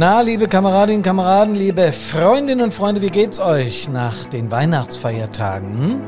Na, 0.00 0.22
liebe 0.22 0.48
Kameradinnen, 0.48 1.02
Kameraden, 1.02 1.54
liebe 1.54 1.92
Freundinnen 1.92 2.64
und 2.64 2.72
Freunde, 2.72 3.02
wie 3.02 3.10
geht's 3.10 3.38
euch 3.38 3.86
nach 3.90 4.24
den 4.24 4.50
Weihnachtsfeiertagen? 4.50 6.00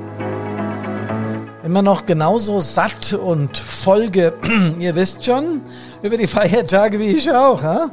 Immer 1.63 1.83
noch 1.83 2.07
genauso 2.07 2.61
satt 2.61 3.13
und 3.13 3.59
Folge, 3.59 4.33
ihr 4.79 4.95
wisst 4.95 5.23
schon, 5.23 5.61
über 6.01 6.17
die 6.17 6.27
Feiertage 6.27 6.99
wie 6.99 7.09
ich 7.09 7.31
auch, 7.31 7.63
ha? 7.63 7.91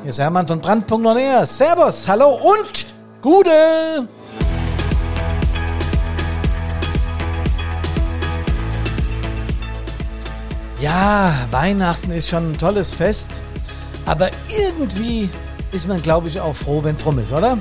Hier 0.00 0.08
ist 0.08 0.20
Hermann 0.20 0.48
von 0.48 0.62
Brandpunkt 0.62 1.06
und 1.06 1.18
er. 1.18 1.44
Servus, 1.44 2.08
hallo 2.08 2.40
und 2.40 2.86
Gute! 3.20 4.08
Ja, 10.80 11.46
Weihnachten 11.50 12.10
ist 12.10 12.30
schon 12.30 12.52
ein 12.52 12.58
tolles 12.58 12.88
Fest. 12.88 13.28
Aber 14.06 14.30
irgendwie 14.48 15.30
ist 15.72 15.88
man, 15.88 16.00
glaube 16.02 16.28
ich, 16.28 16.40
auch 16.40 16.54
froh, 16.54 16.82
wenn 16.84 16.94
es 16.94 17.04
rum 17.04 17.18
ist, 17.18 17.32
oder? 17.32 17.58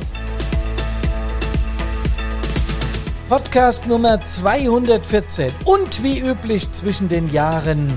Podcast 3.30 3.88
Nummer 3.88 4.24
214 4.24 5.52
und 5.66 6.04
wie 6.04 6.20
üblich 6.20 6.72
zwischen 6.72 7.08
den 7.08 7.32
Jahren 7.32 7.92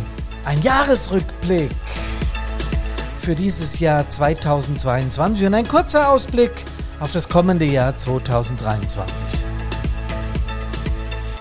ein 0.44 0.62
Jahresrückblick 0.62 1.70
für 3.18 3.34
dieses 3.34 3.80
Jahr 3.80 4.08
2022 4.08 5.46
und 5.46 5.54
ein 5.54 5.66
kurzer 5.66 6.10
Ausblick 6.10 6.52
auf 7.00 7.12
das 7.12 7.28
kommende 7.28 7.64
Jahr 7.64 7.96
2023. 7.96 9.55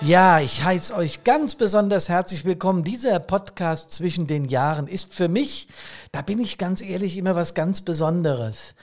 Ja, 0.06 0.38
ich 0.38 0.62
heiße 0.62 0.94
euch 0.94 1.24
ganz 1.24 1.56
besonders 1.56 2.08
herzlich 2.08 2.44
willkommen. 2.44 2.84
Dieser 2.84 3.18
Podcast 3.18 3.90
zwischen 3.90 4.28
den 4.28 4.44
Jahren 4.44 4.86
ist 4.86 5.12
für 5.12 5.26
mich, 5.26 5.66
da 6.12 6.22
bin 6.22 6.38
ich 6.38 6.58
ganz 6.58 6.80
ehrlich, 6.80 7.18
immer 7.18 7.34
was 7.34 7.54
ganz 7.54 7.80
Besonderes. 7.80 8.76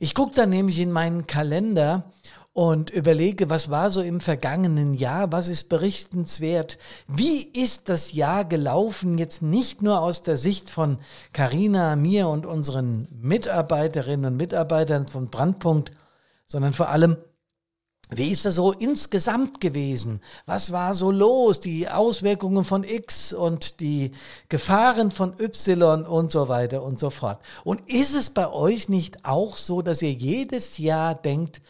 Ich 0.00 0.16
gucke 0.16 0.34
dann 0.34 0.50
nämlich 0.50 0.80
in 0.80 0.90
meinen 0.90 1.28
Kalender 1.28 2.10
und 2.52 2.90
überlege, 2.90 3.50
was 3.50 3.70
war 3.70 3.88
so 3.88 4.00
im 4.00 4.18
vergangenen 4.18 4.94
Jahr, 4.94 5.30
was 5.30 5.46
ist 5.46 5.68
berichtenswert, 5.68 6.76
wie 7.06 7.44
ist 7.44 7.88
das 7.88 8.12
Jahr 8.12 8.44
gelaufen, 8.44 9.16
jetzt 9.16 9.42
nicht 9.42 9.80
nur 9.80 10.00
aus 10.00 10.22
der 10.22 10.36
Sicht 10.36 10.70
von 10.70 10.98
Carina, 11.32 11.94
mir 11.94 12.26
und 12.26 12.46
unseren 12.46 13.06
Mitarbeiterinnen 13.12 14.32
und 14.32 14.36
Mitarbeitern 14.36 15.06
von 15.06 15.28
Brandpunkt, 15.28 15.92
sondern 16.46 16.72
vor 16.72 16.88
allem 16.88 17.16
wie 18.10 18.30
ist 18.30 18.44
das 18.44 18.56
so 18.56 18.72
insgesamt 18.72 19.60
gewesen? 19.60 20.20
Was 20.46 20.72
war 20.72 20.94
so 20.94 21.10
los? 21.10 21.60
Die 21.60 21.88
Auswirkungen 21.88 22.64
von 22.64 22.84
X 22.84 23.32
und 23.32 23.80
die 23.80 24.12
Gefahren 24.48 25.10
von 25.10 25.34
Y 25.40 26.04
und 26.04 26.30
so 26.30 26.48
weiter 26.48 26.82
und 26.82 26.98
so 26.98 27.10
fort. 27.10 27.40
Und 27.64 27.88
ist 27.88 28.14
es 28.14 28.30
bei 28.30 28.50
euch 28.50 28.88
nicht 28.88 29.24
auch 29.24 29.56
so, 29.56 29.80
dass 29.82 30.02
ihr 30.02 30.12
jedes 30.12 30.78
Jahr 30.78 31.14
denkt, 31.14 31.60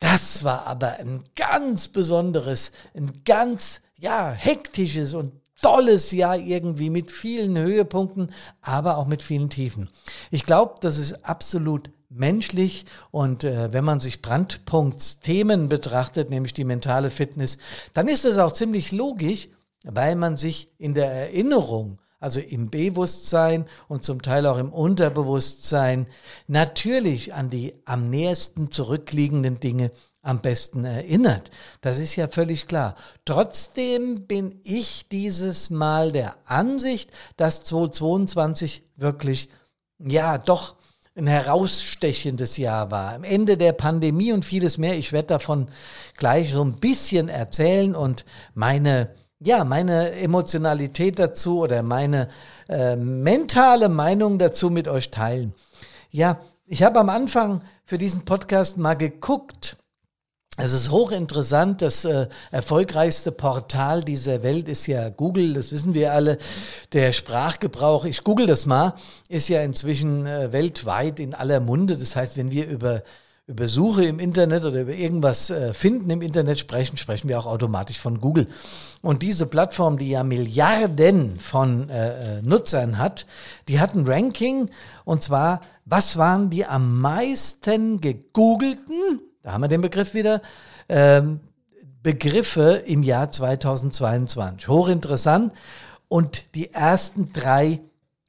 das 0.00 0.42
war 0.42 0.66
aber 0.66 0.98
ein 0.98 1.22
ganz 1.36 1.88
besonderes, 1.88 2.72
ein 2.94 3.22
ganz, 3.24 3.82
ja, 3.96 4.32
hektisches 4.32 5.14
und 5.14 5.32
tolles 5.60 6.10
Jahr 6.10 6.36
irgendwie 6.36 6.90
mit 6.90 7.12
vielen 7.12 7.56
Höhepunkten, 7.56 8.32
aber 8.62 8.96
auch 8.96 9.06
mit 9.06 9.22
vielen 9.22 9.48
Tiefen. 9.48 9.88
Ich 10.32 10.44
glaube, 10.44 10.74
das 10.80 10.98
ist 10.98 11.24
absolut 11.24 11.88
menschlich 12.14 12.86
und 13.10 13.44
äh, 13.44 13.72
wenn 13.72 13.84
man 13.84 14.00
sich 14.00 14.22
Brandpunktsthemen 14.22 15.68
betrachtet, 15.68 16.30
nämlich 16.30 16.54
die 16.54 16.64
mentale 16.64 17.10
Fitness, 17.10 17.58
dann 17.94 18.08
ist 18.08 18.24
es 18.24 18.38
auch 18.38 18.52
ziemlich 18.52 18.92
logisch, 18.92 19.48
weil 19.84 20.16
man 20.16 20.36
sich 20.36 20.72
in 20.78 20.94
der 20.94 21.10
Erinnerung, 21.10 21.98
also 22.20 22.38
im 22.38 22.70
Bewusstsein 22.70 23.66
und 23.88 24.04
zum 24.04 24.22
Teil 24.22 24.46
auch 24.46 24.58
im 24.58 24.72
Unterbewusstsein, 24.72 26.06
natürlich 26.46 27.34
an 27.34 27.50
die 27.50 27.74
am 27.84 28.10
nächsten 28.10 28.70
zurückliegenden 28.70 29.58
Dinge 29.58 29.90
am 30.22 30.40
besten 30.40 30.84
erinnert. 30.84 31.50
Das 31.80 31.98
ist 31.98 32.14
ja 32.14 32.28
völlig 32.28 32.68
klar. 32.68 32.94
Trotzdem 33.24 34.26
bin 34.26 34.60
ich 34.62 35.08
dieses 35.08 35.68
Mal 35.68 36.12
der 36.12 36.36
Ansicht, 36.46 37.10
dass 37.36 37.64
2022 37.64 38.84
wirklich, 38.96 39.48
ja, 39.98 40.38
doch 40.38 40.76
ein 41.16 41.26
herausstechendes 41.26 42.56
Jahr 42.56 42.90
war. 42.90 43.14
Am 43.14 43.24
Ende 43.24 43.56
der 43.56 43.72
Pandemie 43.72 44.32
und 44.32 44.44
vieles 44.44 44.78
mehr. 44.78 44.96
Ich 44.96 45.12
werde 45.12 45.28
davon 45.28 45.66
gleich 46.16 46.52
so 46.52 46.64
ein 46.64 46.76
bisschen 46.76 47.28
erzählen 47.28 47.94
und 47.94 48.24
meine, 48.54 49.10
ja, 49.38 49.64
meine 49.64 50.12
Emotionalität 50.12 51.18
dazu 51.18 51.60
oder 51.60 51.82
meine 51.82 52.28
äh, 52.68 52.96
mentale 52.96 53.88
Meinung 53.88 54.38
dazu 54.38 54.70
mit 54.70 54.88
euch 54.88 55.10
teilen. 55.10 55.52
Ja, 56.10 56.40
ich 56.66 56.82
habe 56.82 57.00
am 57.00 57.10
Anfang 57.10 57.62
für 57.84 57.98
diesen 57.98 58.24
Podcast 58.24 58.78
mal 58.78 58.94
geguckt, 58.94 59.76
es 60.58 60.74
ist 60.74 60.90
hochinteressant. 60.90 61.80
Das 61.80 62.04
äh, 62.04 62.26
erfolgreichste 62.50 63.32
Portal 63.32 64.04
dieser 64.04 64.42
Welt 64.42 64.68
ist 64.68 64.86
ja 64.86 65.08
Google. 65.08 65.54
Das 65.54 65.72
wissen 65.72 65.94
wir 65.94 66.12
alle. 66.12 66.36
Der 66.92 67.12
Sprachgebrauch, 67.12 68.04
ich 68.04 68.22
google 68.22 68.46
das 68.46 68.66
mal, 68.66 68.94
ist 69.28 69.48
ja 69.48 69.62
inzwischen 69.62 70.26
äh, 70.26 70.52
weltweit 70.52 71.20
in 71.20 71.34
aller 71.34 71.60
Munde. 71.60 71.96
Das 71.96 72.16
heißt, 72.16 72.36
wenn 72.36 72.50
wir 72.50 72.68
über 72.68 73.02
über 73.48 73.66
Suche 73.66 74.04
im 74.04 74.20
Internet 74.20 74.64
oder 74.64 74.82
über 74.82 74.92
irgendwas 74.92 75.50
äh, 75.50 75.74
finden 75.74 76.10
im 76.10 76.22
Internet 76.22 76.60
sprechen, 76.60 76.96
sprechen 76.96 77.28
wir 77.28 77.40
auch 77.40 77.46
automatisch 77.46 77.98
von 77.98 78.20
Google. 78.20 78.46
Und 79.02 79.22
diese 79.22 79.46
Plattform, 79.46 79.98
die 79.98 80.10
ja 80.10 80.22
Milliarden 80.22 81.40
von 81.40 81.90
äh, 81.90 82.38
äh 82.38 82.42
Nutzern 82.42 82.98
hat, 82.98 83.26
die 83.66 83.80
hat 83.80 83.94
ein 83.94 84.06
Ranking 84.06 84.70
und 85.04 85.24
zwar, 85.24 85.60
was 85.84 86.16
waren 86.16 86.50
die 86.50 86.64
am 86.64 87.00
meisten 87.00 88.00
gegoogelten 88.00 89.20
da 89.42 89.52
haben 89.52 89.62
wir 89.62 89.68
den 89.68 89.80
Begriff 89.80 90.14
wieder, 90.14 90.42
ähm, 90.88 91.40
Begriffe 92.02 92.82
im 92.86 93.02
Jahr 93.02 93.30
2022. 93.30 94.68
Hochinteressant. 94.68 95.52
Und 96.08 96.54
die 96.54 96.72
ersten 96.72 97.32
drei 97.32 97.80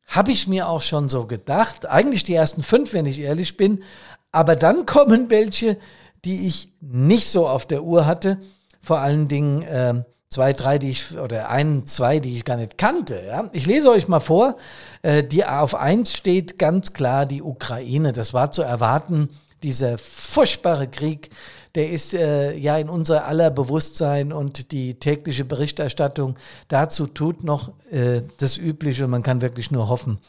habe 0.05 0.31
ich 0.31 0.47
mir 0.47 0.69
auch 0.69 0.81
schon 0.81 1.09
so 1.09 1.25
gedacht. 1.25 1.87
Eigentlich 1.87 2.23
die 2.23 2.35
ersten 2.35 2.61
fünf, 2.61 2.93
wenn 2.93 3.05
ich 3.05 3.19
ehrlich 3.19 3.57
bin. 3.57 3.83
Aber 4.31 4.55
dann 4.55 4.85
kommen 4.85 5.29
welche, 5.29 5.77
die 6.23 6.47
ich 6.47 6.71
nicht 6.81 7.29
so 7.29 7.47
auf 7.47 7.65
der 7.65 7.83
Uhr 7.83 8.05
hatte. 8.05 8.37
Vor 8.81 8.99
allen 8.99 9.27
Dingen 9.27 9.63
äh, 9.63 10.03
zwei, 10.29 10.53
drei, 10.53 10.77
die 10.77 10.91
ich, 10.91 11.17
oder 11.17 11.49
ein, 11.49 11.85
zwei, 11.87 12.19
die 12.19 12.37
ich 12.37 12.45
gar 12.45 12.57
nicht 12.57 12.77
kannte. 12.77 13.23
Ja? 13.25 13.49
Ich 13.53 13.65
lese 13.65 13.89
euch 13.89 14.07
mal 14.07 14.19
vor. 14.19 14.55
Äh, 15.01 15.23
die 15.23 15.45
auf 15.45 15.75
eins 15.75 16.13
steht 16.13 16.59
ganz 16.59 16.93
klar 16.93 17.25
die 17.25 17.41
Ukraine. 17.41 18.13
Das 18.13 18.33
war 18.33 18.51
zu 18.51 18.61
erwarten 18.61 19.29
dieser 19.63 19.97
furchtbare 19.97 20.87
Krieg, 20.87 21.29
der 21.75 21.89
ist 21.89 22.13
äh, 22.13 22.53
ja 22.53 22.77
in 22.77 22.87
unser 22.87 23.25
aller 23.25 23.49
Bewusstsein 23.49 24.31
und 24.31 24.71
die 24.71 24.95
tägliche 24.95 25.43
Berichterstattung 25.43 26.35
dazu 26.67 27.07
tut 27.07 27.43
noch 27.43 27.71
äh, 27.89 28.21
das 28.37 28.57
Übliche. 28.57 29.05
Und 29.05 29.11
man 29.11 29.23
kann 29.23 29.41
wirklich 29.41 29.71
nur 29.71 29.89
hoffen, 29.89 30.19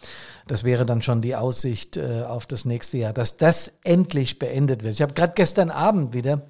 das 0.47 0.65
wäre 0.65 0.87
dann 0.87 1.03
schon 1.03 1.21
die 1.21 1.37
Aussicht 1.37 1.99
äh, 1.99 2.23
auf 2.27 2.47
das 2.47 2.65
nächste 2.65 2.97
Jahr, 2.97 3.13
dass 3.13 3.37
das 3.37 3.73
endlich 3.83 4.39
beendet 4.39 4.83
wird. 4.83 4.95
Ich 4.95 5.03
habe 5.03 5.13
gerade 5.13 5.35
gestern 5.37 5.71
Abend 5.71 6.15
wieder 6.15 6.43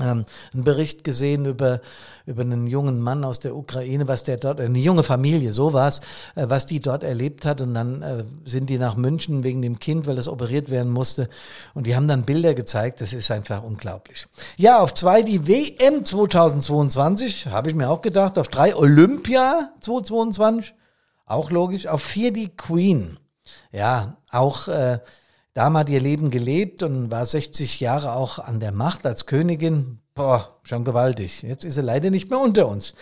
ähm, 0.00 0.24
einen 0.54 0.64
Bericht 0.64 1.04
gesehen 1.04 1.44
über, 1.44 1.82
über 2.24 2.40
einen 2.40 2.66
jungen 2.66 3.00
Mann 3.00 3.24
aus 3.24 3.40
der 3.40 3.54
Ukraine, 3.54 4.08
was 4.08 4.22
der 4.22 4.38
dort, 4.38 4.58
eine 4.58 4.78
junge 4.78 5.02
Familie, 5.02 5.52
so 5.52 5.74
war's, 5.74 6.00
äh, 6.34 6.46
was 6.48 6.64
die 6.64 6.80
dort 6.80 7.02
erlebt 7.02 7.44
hat. 7.44 7.60
Und 7.60 7.74
dann 7.74 8.00
äh, 8.00 8.24
sind 8.46 8.70
die 8.70 8.78
nach 8.78 8.96
München 8.96 9.44
wegen 9.44 9.60
dem 9.60 9.78
Kind, 9.78 10.06
weil 10.06 10.16
das 10.16 10.28
operiert 10.28 10.70
werden 10.70 10.90
musste. 10.90 11.28
Und 11.74 11.86
die 11.86 11.94
haben 11.94 12.08
dann 12.08 12.24
Bilder 12.24 12.54
gezeigt. 12.54 13.02
Das 13.02 13.12
ist 13.12 13.30
einfach 13.30 13.62
unglaublich. 13.62 14.26
Ja, 14.56 14.78
auf 14.78 14.94
zwei 14.94 15.20
die 15.20 15.46
WM 15.46 16.06
2022, 16.06 17.48
habe 17.48 17.68
ich 17.68 17.74
mir 17.74 17.90
auch 17.90 18.00
gedacht. 18.00 18.38
Auf 18.38 18.48
drei 18.48 18.74
Olympia 18.74 19.72
2022, 19.82 20.74
auch 21.26 21.50
logisch. 21.50 21.86
Auf 21.86 22.02
vier 22.02 22.32
die 22.32 22.48
Queen. 22.48 23.18
Ja, 23.72 24.16
auch 24.30 24.68
äh, 24.68 25.00
Dame 25.54 25.80
hat 25.80 25.90
ihr 25.90 26.00
Leben 26.00 26.30
gelebt 26.30 26.82
und 26.82 27.10
war 27.10 27.26
60 27.26 27.78
Jahre 27.80 28.12
auch 28.12 28.38
an 28.38 28.58
der 28.58 28.72
Macht 28.72 29.04
als 29.04 29.26
Königin. 29.26 30.00
Boah, 30.14 30.58
schon 30.62 30.84
gewaltig. 30.84 31.42
Jetzt 31.42 31.64
ist 31.64 31.74
sie 31.74 31.82
leider 31.82 32.10
nicht 32.10 32.30
mehr 32.30 32.40
unter 32.40 32.68
uns. 32.68 32.94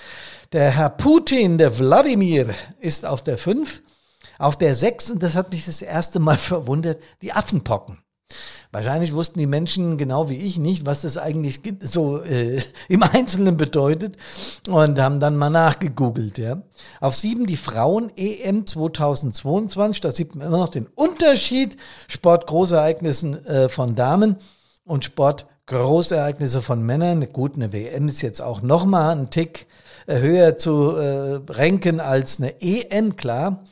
Der 0.52 0.70
Herr 0.70 0.90
Putin, 0.90 1.58
der 1.58 1.78
Wladimir, 1.78 2.54
ist 2.80 3.06
auf 3.06 3.22
der 3.22 3.38
5. 3.38 3.82
Auf 4.38 4.56
der 4.56 4.74
6, 4.74 5.12
und 5.12 5.22
das 5.22 5.36
hat 5.36 5.52
mich 5.52 5.66
das 5.66 5.80
erste 5.80 6.18
Mal 6.18 6.38
verwundert, 6.38 7.00
die 7.22 7.32
Affenpocken. 7.32 7.98
Wahrscheinlich 8.72 9.14
wussten 9.14 9.38
die 9.38 9.46
Menschen 9.46 9.98
genau 9.98 10.28
wie 10.28 10.36
ich 10.36 10.58
nicht, 10.58 10.86
was 10.86 11.02
das 11.02 11.18
eigentlich 11.18 11.60
so 11.80 12.22
äh, 12.22 12.60
im 12.88 13.02
Einzelnen 13.02 13.56
bedeutet 13.56 14.16
und 14.68 15.00
haben 15.00 15.20
dann 15.20 15.36
mal 15.36 15.50
nachgegoogelt. 15.50 16.38
Ja. 16.38 16.62
Auf 17.00 17.14
sieben 17.14 17.46
die 17.46 17.56
Frauen 17.56 18.12
EM 18.16 18.66
2022, 18.66 20.00
da 20.00 20.10
sieht 20.10 20.34
man 20.34 20.46
immer 20.46 20.58
noch 20.58 20.68
den 20.68 20.86
Unterschied. 20.86 21.76
Sport 22.08 22.46
Großereignissen 22.46 23.44
äh, 23.46 23.68
von 23.68 23.94
Damen 23.94 24.36
und 24.84 25.04
Sport 25.04 25.46
Großereignisse 25.66 26.62
von 26.62 26.82
Männern. 26.82 27.32
Gut, 27.32 27.54
eine 27.54 27.72
WM 27.72 28.08
ist 28.08 28.22
jetzt 28.22 28.42
auch 28.42 28.60
nochmal 28.60 29.16
ein 29.16 29.30
Tick 29.30 29.66
äh, 30.06 30.18
höher 30.18 30.58
zu 30.58 30.96
äh, 30.96 31.40
ranken 31.48 32.00
als 32.00 32.40
eine 32.40 32.60
EM, 32.60 33.16
klar. 33.16 33.64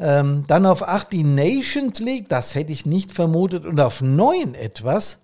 Ähm, 0.00 0.44
dann 0.46 0.66
auf 0.66 0.86
8 0.86 1.12
die 1.12 1.24
Nations 1.24 1.98
League, 1.98 2.28
das 2.28 2.54
hätte 2.54 2.72
ich 2.72 2.86
nicht 2.86 3.12
vermutet. 3.12 3.66
Und 3.66 3.80
auf 3.80 4.00
9 4.00 4.54
etwas, 4.54 5.18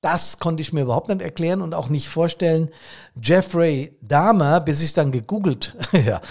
das 0.00 0.38
konnte 0.38 0.62
ich 0.62 0.72
mir 0.72 0.82
überhaupt 0.82 1.08
nicht 1.08 1.20
erklären 1.20 1.60
und 1.60 1.74
auch 1.74 1.90
nicht 1.90 2.08
vorstellen. 2.08 2.70
Jeffrey 3.22 3.98
Dahmer, 4.00 4.60
bis 4.60 4.80
ich 4.80 4.94
dann 4.94 5.12
gegoogelt, 5.12 5.76
ja, 6.06 6.22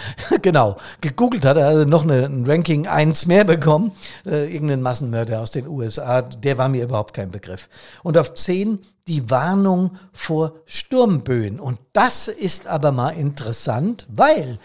genau, 0.42 0.78
gegoogelt 1.02 1.46
hatte, 1.46 1.64
also 1.66 1.86
noch 1.86 2.04
eine, 2.04 2.26
ein 2.26 2.46
Ranking 2.48 2.88
1 2.88 3.28
mehr 3.28 3.44
bekommen. 3.44 3.92
Äh, 4.26 4.52
irgendein 4.52 4.82
Massenmörder 4.82 5.40
aus 5.40 5.52
den 5.52 5.68
USA, 5.68 6.24
der 6.24 6.58
war 6.58 6.70
mir 6.70 6.84
überhaupt 6.84 7.14
kein 7.14 7.30
Begriff. 7.30 7.70
Und 8.02 8.18
auf 8.18 8.34
10 8.34 8.80
die 9.08 9.30
Warnung 9.30 9.98
vor 10.14 10.62
Sturmböen. 10.66 11.60
Und 11.60 11.80
das 11.94 12.28
ist 12.28 12.66
aber 12.66 12.92
mal 12.92 13.10
interessant, 13.10 14.08
weil 14.10 14.58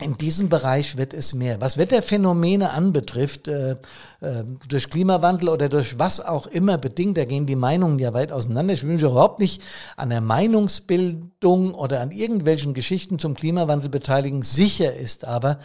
in 0.00 0.16
diesem 0.16 0.48
Bereich 0.48 0.96
wird 0.96 1.14
es 1.14 1.34
mehr. 1.34 1.60
Was 1.60 1.76
Wetterphänomene 1.76 2.70
anbetrifft, 2.70 3.46
äh, 3.46 3.72
äh, 4.20 4.44
durch 4.68 4.90
Klimawandel 4.90 5.48
oder 5.48 5.68
durch 5.68 5.98
was 5.98 6.20
auch 6.20 6.48
immer 6.48 6.78
bedingt, 6.78 7.16
da 7.16 7.24
gehen 7.24 7.46
die 7.46 7.54
Meinungen 7.54 8.00
ja 8.00 8.12
weit 8.12 8.32
auseinander. 8.32 8.74
Ich 8.74 8.82
will 8.82 8.94
mich 8.94 9.02
überhaupt 9.02 9.38
nicht 9.38 9.62
an 9.96 10.10
der 10.10 10.20
Meinungsbildung 10.20 11.74
oder 11.74 12.00
an 12.00 12.10
irgendwelchen 12.10 12.74
Geschichten 12.74 13.20
zum 13.20 13.34
Klimawandel 13.34 13.88
beteiligen. 13.88 14.42
Sicher 14.42 14.94
ist 14.94 15.24
aber, 15.24 15.60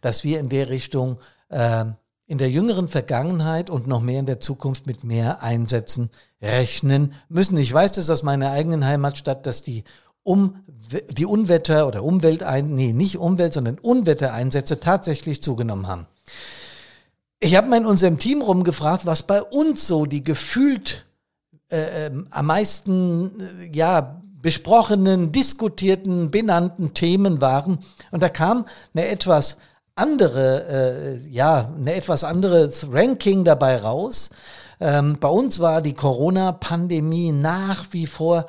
dass 0.00 0.22
wir 0.22 0.38
in 0.38 0.48
der 0.48 0.68
Richtung 0.68 1.18
äh, 1.48 1.84
in 2.26 2.38
der 2.38 2.50
jüngeren 2.50 2.88
Vergangenheit 2.88 3.68
und 3.68 3.88
noch 3.88 4.00
mehr 4.00 4.20
in 4.20 4.26
der 4.26 4.40
Zukunft 4.40 4.86
mit 4.86 5.02
mehr 5.02 5.42
Einsätzen 5.42 6.10
rechnen 6.40 7.14
müssen. 7.28 7.58
Ich 7.58 7.72
weiß 7.74 7.92
das 7.92 8.08
aus 8.10 8.22
meiner 8.22 8.52
eigenen 8.52 8.86
Heimatstadt, 8.86 9.44
dass 9.44 9.60
die 9.60 9.84
um 10.22 10.56
die 11.10 11.26
Unwetter 11.26 11.86
oder 11.86 12.04
Umweltein, 12.04 12.74
nee, 12.74 12.92
nicht 12.92 13.18
Umwelt, 13.18 13.54
sondern 13.54 13.78
Unwettereinsätze 13.78 14.80
tatsächlich 14.80 15.42
zugenommen 15.42 15.86
haben. 15.86 16.06
Ich 17.40 17.56
habe 17.56 17.68
mal 17.68 17.78
in 17.78 17.86
unserem 17.86 18.18
Team 18.18 18.42
rumgefragt, 18.42 19.06
was 19.06 19.22
bei 19.22 19.42
uns 19.42 19.86
so 19.86 20.06
die 20.06 20.22
gefühlt 20.22 21.04
äh, 21.70 22.06
äh, 22.06 22.10
am 22.30 22.46
meisten 22.46 23.40
äh, 23.40 23.76
ja 23.76 24.20
besprochenen, 24.42 25.32
diskutierten, 25.32 26.30
benannten 26.30 26.94
Themen 26.94 27.40
waren. 27.40 27.78
Und 28.10 28.22
da 28.22 28.28
kam 28.28 28.66
eine 28.92 29.08
etwas 29.08 29.56
andere, 29.94 30.66
äh, 30.68 31.28
ja, 31.28 31.72
eine 31.74 31.94
etwas 31.94 32.24
anderes 32.24 32.88
Ranking 32.92 33.44
dabei 33.44 33.76
raus. 33.76 34.30
Ähm, 34.80 35.18
bei 35.18 35.28
uns 35.28 35.60
war 35.60 35.80
die 35.80 35.94
Corona-Pandemie 35.94 37.32
nach 37.32 37.86
wie 37.92 38.06
vor 38.06 38.46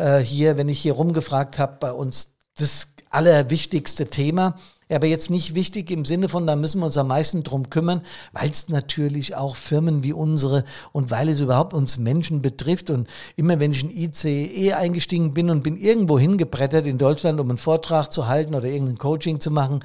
äh, 0.00 0.20
hier, 0.20 0.56
wenn 0.56 0.68
ich 0.68 0.80
hier 0.80 0.94
rumgefragt 0.94 1.58
habe, 1.58 1.76
bei 1.78 1.92
uns 1.92 2.32
das 2.56 2.88
allerwichtigste 3.10 4.06
Thema. 4.06 4.54
Aber 4.88 5.06
jetzt 5.06 5.30
nicht 5.30 5.54
wichtig 5.54 5.90
im 5.92 6.04
Sinne 6.04 6.28
von, 6.28 6.48
da 6.48 6.56
müssen 6.56 6.80
wir 6.80 6.86
uns 6.86 6.96
am 6.96 7.06
meisten 7.06 7.44
drum 7.44 7.70
kümmern, 7.70 8.02
weil 8.32 8.50
es 8.50 8.68
natürlich 8.68 9.36
auch 9.36 9.54
Firmen 9.54 10.02
wie 10.02 10.12
unsere 10.12 10.64
und 10.90 11.12
weil 11.12 11.28
es 11.28 11.38
überhaupt 11.38 11.74
uns 11.74 11.98
Menschen 11.98 12.42
betrifft. 12.42 12.90
Und 12.90 13.08
immer 13.36 13.60
wenn 13.60 13.70
ich 13.70 13.84
in 13.84 13.90
ICE 13.90 14.72
eingestiegen 14.72 15.32
bin 15.32 15.48
und 15.48 15.62
bin 15.62 15.76
irgendwo 15.76 16.18
hingebrettert 16.18 16.86
in 16.86 16.98
Deutschland, 16.98 17.38
um 17.38 17.50
einen 17.50 17.58
Vortrag 17.58 18.10
zu 18.10 18.26
halten 18.26 18.56
oder 18.56 18.66
irgendein 18.66 18.98
Coaching 18.98 19.38
zu 19.38 19.52
machen, 19.52 19.80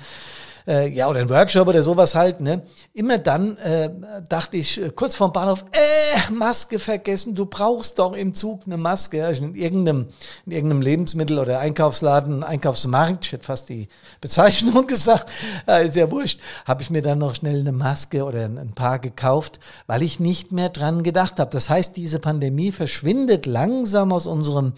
äh, 0.67 0.89
ja, 0.89 1.09
oder 1.09 1.19
ein 1.19 1.29
Workshop 1.29 1.67
oder 1.67 1.83
sowas 1.83 2.15
halt, 2.15 2.41
ne? 2.41 2.63
Immer 2.93 3.17
dann 3.17 3.57
äh, 3.57 3.89
dachte 4.27 4.57
ich 4.57 4.81
äh, 4.81 4.89
kurz 4.89 5.15
vorm 5.15 5.31
Bahnhof, 5.31 5.65
äh, 5.71 6.31
Maske 6.31 6.79
vergessen, 6.79 7.35
du 7.35 7.45
brauchst 7.45 7.99
doch 7.99 8.13
im 8.13 8.33
Zug 8.33 8.61
eine 8.65 8.77
Maske. 8.77 9.17
Ja, 9.17 9.29
in 9.29 9.55
irgendeinem, 9.55 10.07
in 10.45 10.51
irgendeinem 10.51 10.81
Lebensmittel- 10.81 11.39
oder 11.39 11.59
Einkaufsladen, 11.59 12.43
Einkaufsmarkt, 12.43 13.25
ich 13.25 13.31
hätte 13.33 13.45
fast 13.45 13.69
die 13.69 13.87
Bezeichnung 14.21 14.87
gesagt, 14.87 15.31
äh, 15.67 15.85
ist 15.85 15.95
ja 15.95 16.09
wurscht, 16.09 16.39
habe 16.65 16.81
ich 16.81 16.89
mir 16.89 17.01
dann 17.01 17.19
noch 17.19 17.35
schnell 17.35 17.59
eine 17.59 17.71
Maske 17.71 18.23
oder 18.23 18.45
ein 18.45 18.73
paar 18.73 18.99
gekauft, 18.99 19.59
weil 19.87 20.01
ich 20.01 20.19
nicht 20.19 20.51
mehr 20.51 20.69
dran 20.69 21.03
gedacht 21.03 21.39
habe. 21.39 21.51
Das 21.51 21.69
heißt, 21.69 21.95
diese 21.95 22.19
Pandemie 22.19 22.71
verschwindet 22.71 23.45
langsam 23.45 24.11
aus 24.11 24.27
unserem 24.27 24.73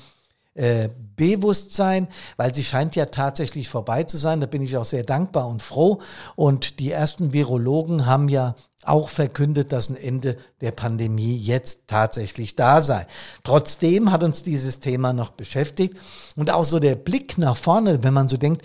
äh, 0.58 0.90
Bewusstsein, 1.16 2.08
weil 2.36 2.54
sie 2.54 2.64
scheint 2.64 2.96
ja 2.96 3.06
tatsächlich 3.06 3.70
vorbei 3.70 4.04
zu 4.04 4.18
sein. 4.18 4.40
Da 4.40 4.46
bin 4.46 4.62
ich 4.62 4.78
auch 4.78 4.86
sehr 4.86 5.04
dankbar 5.04 5.48
und 5.48 5.62
froh. 5.62 6.00
Und 6.36 6.80
die 6.80 6.92
ersten 6.92 7.34
Virologen 7.34 8.06
haben 8.06 8.30
ja 8.30 8.56
auch 8.84 9.10
verkündet, 9.10 9.72
dass 9.72 9.90
ein 9.90 9.96
Ende 9.96 10.38
der 10.62 10.72
Pandemie 10.72 11.36
jetzt 11.36 11.88
tatsächlich 11.88 12.56
da 12.56 12.82
sei. 12.82 13.08
Trotzdem 13.44 14.12
hat 14.12 14.24
uns 14.24 14.44
dieses 14.44 14.80
Thema 14.80 15.14
noch 15.14 15.32
beschäftigt 15.32 15.98
und 16.36 16.52
auch 16.52 16.64
so 16.64 16.80
der 16.80 16.96
Blick 16.96 17.38
nach 17.38 17.58
vorne, 17.58 18.04
wenn 18.04 18.14
man 18.14 18.30
so 18.30 18.38
denkt, 18.38 18.64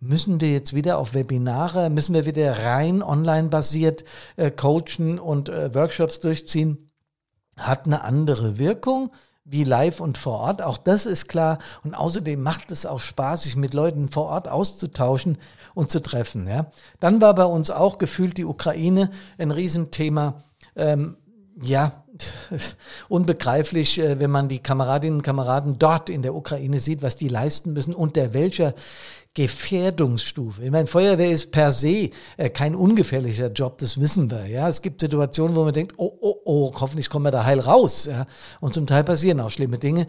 müssen 0.00 0.40
wir 0.40 0.52
jetzt 0.52 0.74
wieder 0.74 0.98
auf 0.98 1.14
Webinare, 1.14 1.90
müssen 1.90 2.14
wir 2.14 2.24
wieder 2.24 2.64
rein 2.64 3.02
online 3.02 3.48
basiert 3.48 4.04
äh, 4.36 4.50
coachen 4.50 5.18
und 5.18 5.48
äh, 5.48 5.74
Workshops 5.74 6.20
durchziehen, 6.20 6.92
hat 7.56 7.86
eine 7.86 8.04
andere 8.04 8.58
Wirkung 8.58 9.10
wie 9.50 9.64
live 9.64 10.00
und 10.00 10.18
vor 10.18 10.40
Ort. 10.40 10.62
Auch 10.62 10.78
das 10.78 11.06
ist 11.06 11.28
klar. 11.28 11.58
Und 11.82 11.94
außerdem 11.94 12.42
macht 12.42 12.70
es 12.70 12.86
auch 12.86 13.00
Spaß, 13.00 13.44
sich 13.44 13.56
mit 13.56 13.74
Leuten 13.74 14.08
vor 14.08 14.26
Ort 14.26 14.48
auszutauschen 14.48 15.38
und 15.74 15.90
zu 15.90 16.00
treffen. 16.00 16.46
Ja. 16.46 16.70
Dann 17.00 17.20
war 17.20 17.34
bei 17.34 17.44
uns 17.44 17.70
auch 17.70 17.98
gefühlt 17.98 18.36
die 18.36 18.44
Ukraine 18.44 19.10
ein 19.38 19.50
Riesenthema. 19.50 20.42
Ähm, 20.76 21.16
ja, 21.60 22.04
unbegreiflich, 23.08 24.00
äh, 24.00 24.20
wenn 24.20 24.30
man 24.30 24.48
die 24.48 24.60
Kameradinnen 24.60 25.18
und 25.18 25.22
Kameraden 25.22 25.78
dort 25.78 26.10
in 26.10 26.22
der 26.22 26.34
Ukraine 26.34 26.80
sieht, 26.80 27.02
was 27.02 27.16
die 27.16 27.28
leisten 27.28 27.72
müssen, 27.72 27.94
unter 27.94 28.34
welcher 28.34 28.74
Gefährdungsstufe. 29.38 30.64
Ich 30.64 30.70
meine, 30.72 30.88
Feuerwehr 30.88 31.30
ist 31.30 31.52
per 31.52 31.70
se 31.70 32.10
äh, 32.36 32.50
kein 32.50 32.74
ungefährlicher 32.74 33.52
Job, 33.52 33.78
das 33.78 34.00
wissen 34.00 34.32
wir. 34.32 34.46
Ja, 34.46 34.68
es 34.68 34.82
gibt 34.82 35.00
Situationen, 35.00 35.54
wo 35.54 35.62
man 35.62 35.72
denkt, 35.72 35.94
oh, 35.96 36.12
oh, 36.20 36.40
oh, 36.44 36.72
hoffentlich 36.74 37.08
kommen 37.08 37.26
wir 37.26 37.30
da 37.30 37.44
heil 37.44 37.60
raus. 37.60 38.06
Ja, 38.06 38.26
und 38.58 38.74
zum 38.74 38.88
Teil 38.88 39.04
passieren 39.04 39.38
auch 39.38 39.50
schlimme 39.50 39.78
Dinge. 39.78 40.08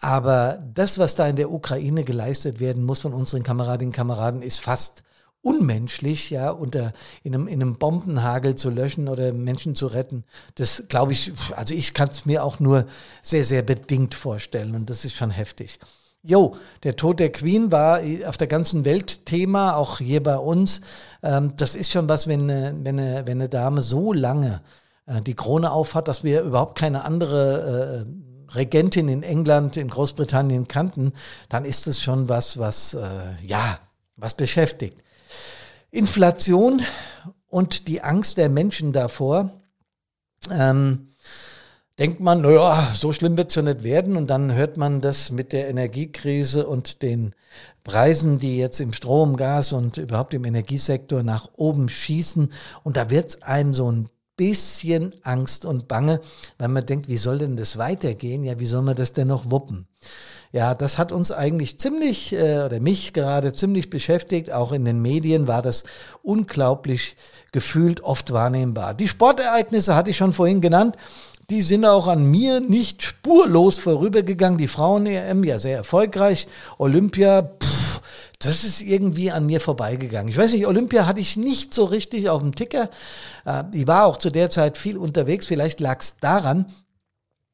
Aber 0.00 0.60
das, 0.74 0.98
was 0.98 1.14
da 1.14 1.28
in 1.28 1.36
der 1.36 1.52
Ukraine 1.52 2.02
geleistet 2.02 2.58
werden 2.58 2.82
muss 2.82 2.98
von 2.98 3.14
unseren 3.14 3.44
Kameradinnen 3.44 3.90
und 3.90 3.96
Kameraden, 3.96 4.42
ist 4.42 4.58
fast 4.58 5.04
unmenschlich, 5.40 6.30
ja, 6.30 6.50
unter 6.50 6.92
in 7.22 7.32
einem, 7.32 7.46
in 7.46 7.62
einem 7.62 7.78
Bombenhagel 7.78 8.56
zu 8.56 8.70
löschen 8.70 9.06
oder 9.06 9.32
Menschen 9.32 9.76
zu 9.76 9.86
retten. 9.86 10.24
Das 10.56 10.82
glaube 10.88 11.12
ich, 11.12 11.32
also 11.54 11.74
ich 11.74 11.94
kann 11.94 12.08
es 12.08 12.26
mir 12.26 12.42
auch 12.42 12.58
nur 12.58 12.86
sehr, 13.22 13.44
sehr 13.44 13.62
bedingt 13.62 14.16
vorstellen 14.16 14.74
und 14.74 14.90
das 14.90 15.04
ist 15.04 15.14
schon 15.14 15.30
heftig. 15.30 15.78
Jo, 16.26 16.56
der 16.84 16.96
Tod 16.96 17.20
der 17.20 17.30
Queen 17.30 17.70
war 17.70 18.00
auf 18.26 18.38
der 18.38 18.46
ganzen 18.46 18.86
Welt 18.86 19.26
Thema, 19.26 19.76
auch 19.76 19.98
hier 19.98 20.22
bei 20.22 20.38
uns. 20.38 20.80
Ähm, 21.22 21.52
das 21.58 21.74
ist 21.74 21.92
schon 21.92 22.08
was, 22.08 22.26
wenn 22.26 22.50
eine, 22.50 22.74
wenn 22.82 22.98
eine, 22.98 23.26
wenn 23.26 23.42
eine 23.42 23.50
Dame 23.50 23.82
so 23.82 24.14
lange 24.14 24.62
äh, 25.04 25.20
die 25.20 25.34
Krone 25.34 25.70
aufhat, 25.70 26.08
dass 26.08 26.24
wir 26.24 26.40
überhaupt 26.40 26.78
keine 26.78 27.04
andere 27.04 28.06
äh, 28.06 28.54
Regentin 28.56 29.08
in 29.08 29.22
England, 29.22 29.76
in 29.76 29.88
Großbritannien 29.88 30.66
kannten, 30.66 31.12
dann 31.50 31.66
ist 31.66 31.86
es 31.86 32.00
schon 32.00 32.26
was, 32.26 32.58
was, 32.58 32.94
äh, 32.94 33.44
ja, 33.46 33.78
was 34.16 34.32
beschäftigt. 34.32 34.96
Inflation 35.90 36.80
und 37.48 37.86
die 37.86 38.00
Angst 38.00 38.38
der 38.38 38.48
Menschen 38.48 38.92
davor. 38.92 39.50
Ähm, 40.50 41.08
denkt 41.98 42.20
man, 42.20 42.40
naja, 42.40 42.92
so 42.94 43.12
schlimm 43.12 43.36
wird 43.36 43.50
es 43.50 43.56
ja 43.56 43.62
nicht 43.62 43.82
werden. 43.82 44.16
Und 44.16 44.28
dann 44.28 44.54
hört 44.54 44.76
man 44.76 45.00
das 45.00 45.30
mit 45.30 45.52
der 45.52 45.68
Energiekrise 45.68 46.66
und 46.66 47.02
den 47.02 47.34
Preisen, 47.84 48.38
die 48.38 48.58
jetzt 48.58 48.80
im 48.80 48.92
Strom, 48.92 49.36
Gas 49.36 49.72
und 49.72 49.98
überhaupt 49.98 50.34
im 50.34 50.44
Energiesektor 50.44 51.22
nach 51.22 51.50
oben 51.56 51.88
schießen. 51.88 52.52
Und 52.82 52.96
da 52.96 53.10
wird 53.10 53.28
es 53.28 53.42
einem 53.42 53.74
so 53.74 53.90
ein 53.90 54.08
bisschen 54.36 55.14
Angst 55.22 55.64
und 55.64 55.86
Bange, 55.86 56.20
weil 56.58 56.68
man 56.68 56.84
denkt, 56.84 57.08
wie 57.08 57.18
soll 57.18 57.38
denn 57.38 57.56
das 57.56 57.78
weitergehen? 57.78 58.42
Ja, 58.42 58.58
wie 58.58 58.66
soll 58.66 58.82
man 58.82 58.96
das 58.96 59.12
denn 59.12 59.28
noch 59.28 59.50
wuppen? 59.52 59.86
Ja, 60.50 60.74
das 60.74 60.98
hat 60.98 61.12
uns 61.12 61.30
eigentlich 61.30 61.78
ziemlich, 61.78 62.32
äh, 62.32 62.62
oder 62.64 62.80
mich 62.80 63.12
gerade 63.12 63.52
ziemlich 63.52 63.90
beschäftigt. 63.90 64.52
Auch 64.52 64.72
in 64.72 64.84
den 64.84 65.00
Medien 65.02 65.46
war 65.46 65.62
das 65.62 65.84
unglaublich 66.22 67.16
gefühlt 67.52 68.02
oft 68.02 68.32
wahrnehmbar. 68.32 68.94
Die 68.94 69.08
Sportereignisse 69.08 69.94
hatte 69.94 70.10
ich 70.10 70.16
schon 70.16 70.32
vorhin 70.32 70.60
genannt 70.60 70.96
die 71.50 71.62
sind 71.62 71.84
auch 71.84 72.06
an 72.06 72.24
mir 72.24 72.60
nicht 72.60 73.02
spurlos 73.02 73.78
vorübergegangen. 73.78 74.58
Die 74.58 74.68
Frauen-EM 74.68 75.44
ja 75.44 75.58
sehr 75.58 75.76
erfolgreich. 75.76 76.46
Olympia, 76.78 77.42
pff, 77.42 78.00
das 78.38 78.64
ist 78.64 78.80
irgendwie 78.80 79.30
an 79.30 79.46
mir 79.46 79.60
vorbeigegangen. 79.60 80.28
Ich 80.28 80.36
weiß 80.36 80.52
nicht, 80.52 80.66
Olympia 80.66 81.06
hatte 81.06 81.20
ich 81.20 81.36
nicht 81.36 81.74
so 81.74 81.84
richtig 81.84 82.28
auf 82.28 82.42
dem 82.42 82.54
Ticker. 82.54 82.88
Äh, 83.44 83.64
die 83.72 83.86
war 83.86 84.06
auch 84.06 84.16
zu 84.16 84.30
der 84.30 84.50
Zeit 84.50 84.78
viel 84.78 84.96
unterwegs. 84.96 85.46
Vielleicht 85.46 85.80
lag 85.80 86.00
es 86.00 86.18
daran. 86.18 86.66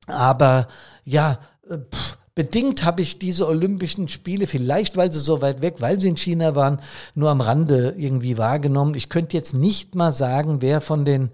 Aber 0.06 0.68
ja, 1.04 1.38
äh, 1.68 1.78
pff, 1.78 2.18
Bedingt 2.40 2.84
habe 2.84 3.02
ich 3.02 3.18
diese 3.18 3.46
Olympischen 3.46 4.08
Spiele, 4.08 4.46
vielleicht 4.46 4.96
weil 4.96 5.12
sie 5.12 5.18
so 5.18 5.42
weit 5.42 5.62
weg, 5.62 5.74
weil 5.80 6.00
sie 6.00 6.08
in 6.08 6.16
China 6.16 6.54
waren, 6.54 6.80
nur 7.14 7.28
am 7.28 7.42
Rande 7.42 7.94
irgendwie 7.98 8.38
wahrgenommen. 8.38 8.94
Ich 8.94 9.08
könnte 9.08 9.36
jetzt 9.36 9.52
nicht 9.52 9.94
mal 9.94 10.10
sagen, 10.10 10.62
wer 10.62 10.80
von 10.80 11.04
den 11.04 11.32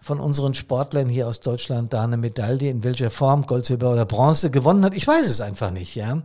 von 0.00 0.20
unseren 0.20 0.54
Sportlern 0.54 1.08
hier 1.08 1.26
aus 1.26 1.40
Deutschland 1.40 1.92
da 1.92 2.04
eine 2.04 2.16
Medaille, 2.16 2.70
in 2.70 2.84
welcher 2.84 3.10
Form, 3.10 3.46
Gold, 3.46 3.66
Silber 3.66 3.92
oder 3.92 4.04
Bronze 4.04 4.50
gewonnen 4.50 4.84
hat. 4.84 4.94
Ich 4.94 5.06
weiß 5.06 5.26
es 5.26 5.40
einfach 5.40 5.70
nicht, 5.70 5.94
ja. 5.96 6.22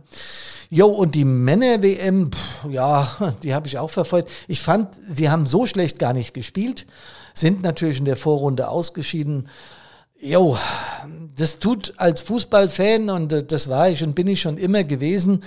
Jo, 0.70 0.86
und 0.88 1.14
die 1.14 1.24
Männer-WM, 1.24 2.30
ja, 2.70 3.34
die 3.42 3.54
habe 3.54 3.66
ich 3.66 3.78
auch 3.78 3.90
verfolgt. 3.90 4.30
Ich 4.48 4.60
fand, 4.60 4.88
sie 5.12 5.28
haben 5.28 5.46
so 5.46 5.66
schlecht 5.66 5.98
gar 5.98 6.12
nicht 6.12 6.34
gespielt, 6.34 6.86
sind 7.34 7.62
natürlich 7.62 7.98
in 7.98 8.04
der 8.04 8.16
Vorrunde 8.16 8.68
ausgeschieden. 8.68 9.48
Jo, 10.26 10.56
das 11.36 11.58
tut 11.58 11.92
als 11.98 12.22
Fußballfan 12.22 13.10
und 13.10 13.30
äh, 13.30 13.44
das 13.44 13.68
war 13.68 13.90
ich 13.90 14.02
und 14.02 14.14
bin 14.14 14.26
ich 14.26 14.40
schon 14.40 14.56
immer 14.56 14.82
gewesen. 14.82 15.44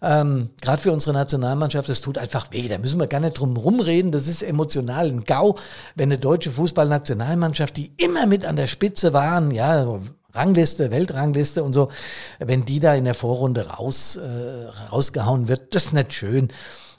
Ähm, 0.00 0.50
Gerade 0.60 0.80
für 0.80 0.92
unsere 0.92 1.14
Nationalmannschaft, 1.14 1.88
das 1.88 2.00
tut 2.00 2.16
einfach 2.16 2.46
weh. 2.52 2.68
Da 2.68 2.78
müssen 2.78 3.00
wir 3.00 3.08
gar 3.08 3.18
nicht 3.18 3.40
drum 3.40 3.56
rumreden. 3.56 4.12
Das 4.12 4.28
ist 4.28 4.44
emotional 4.44 5.08
ein 5.08 5.24
GAU, 5.24 5.56
wenn 5.96 6.12
eine 6.12 6.18
deutsche 6.18 6.52
Fußballnationalmannschaft, 6.52 7.76
die 7.76 7.90
immer 7.96 8.28
mit 8.28 8.44
an 8.44 8.54
der 8.54 8.68
Spitze 8.68 9.12
waren, 9.12 9.50
ja, 9.50 9.98
Rangliste, 10.32 10.92
Weltrangliste 10.92 11.64
und 11.64 11.72
so, 11.72 11.88
wenn 12.38 12.64
die 12.64 12.78
da 12.78 12.94
in 12.94 13.06
der 13.06 13.14
Vorrunde 13.14 13.66
raus, 13.66 14.14
äh, 14.14 14.66
rausgehauen 14.92 15.48
wird, 15.48 15.74
das 15.74 15.86
ist 15.86 15.92
nicht 15.92 16.12
schön. 16.12 16.52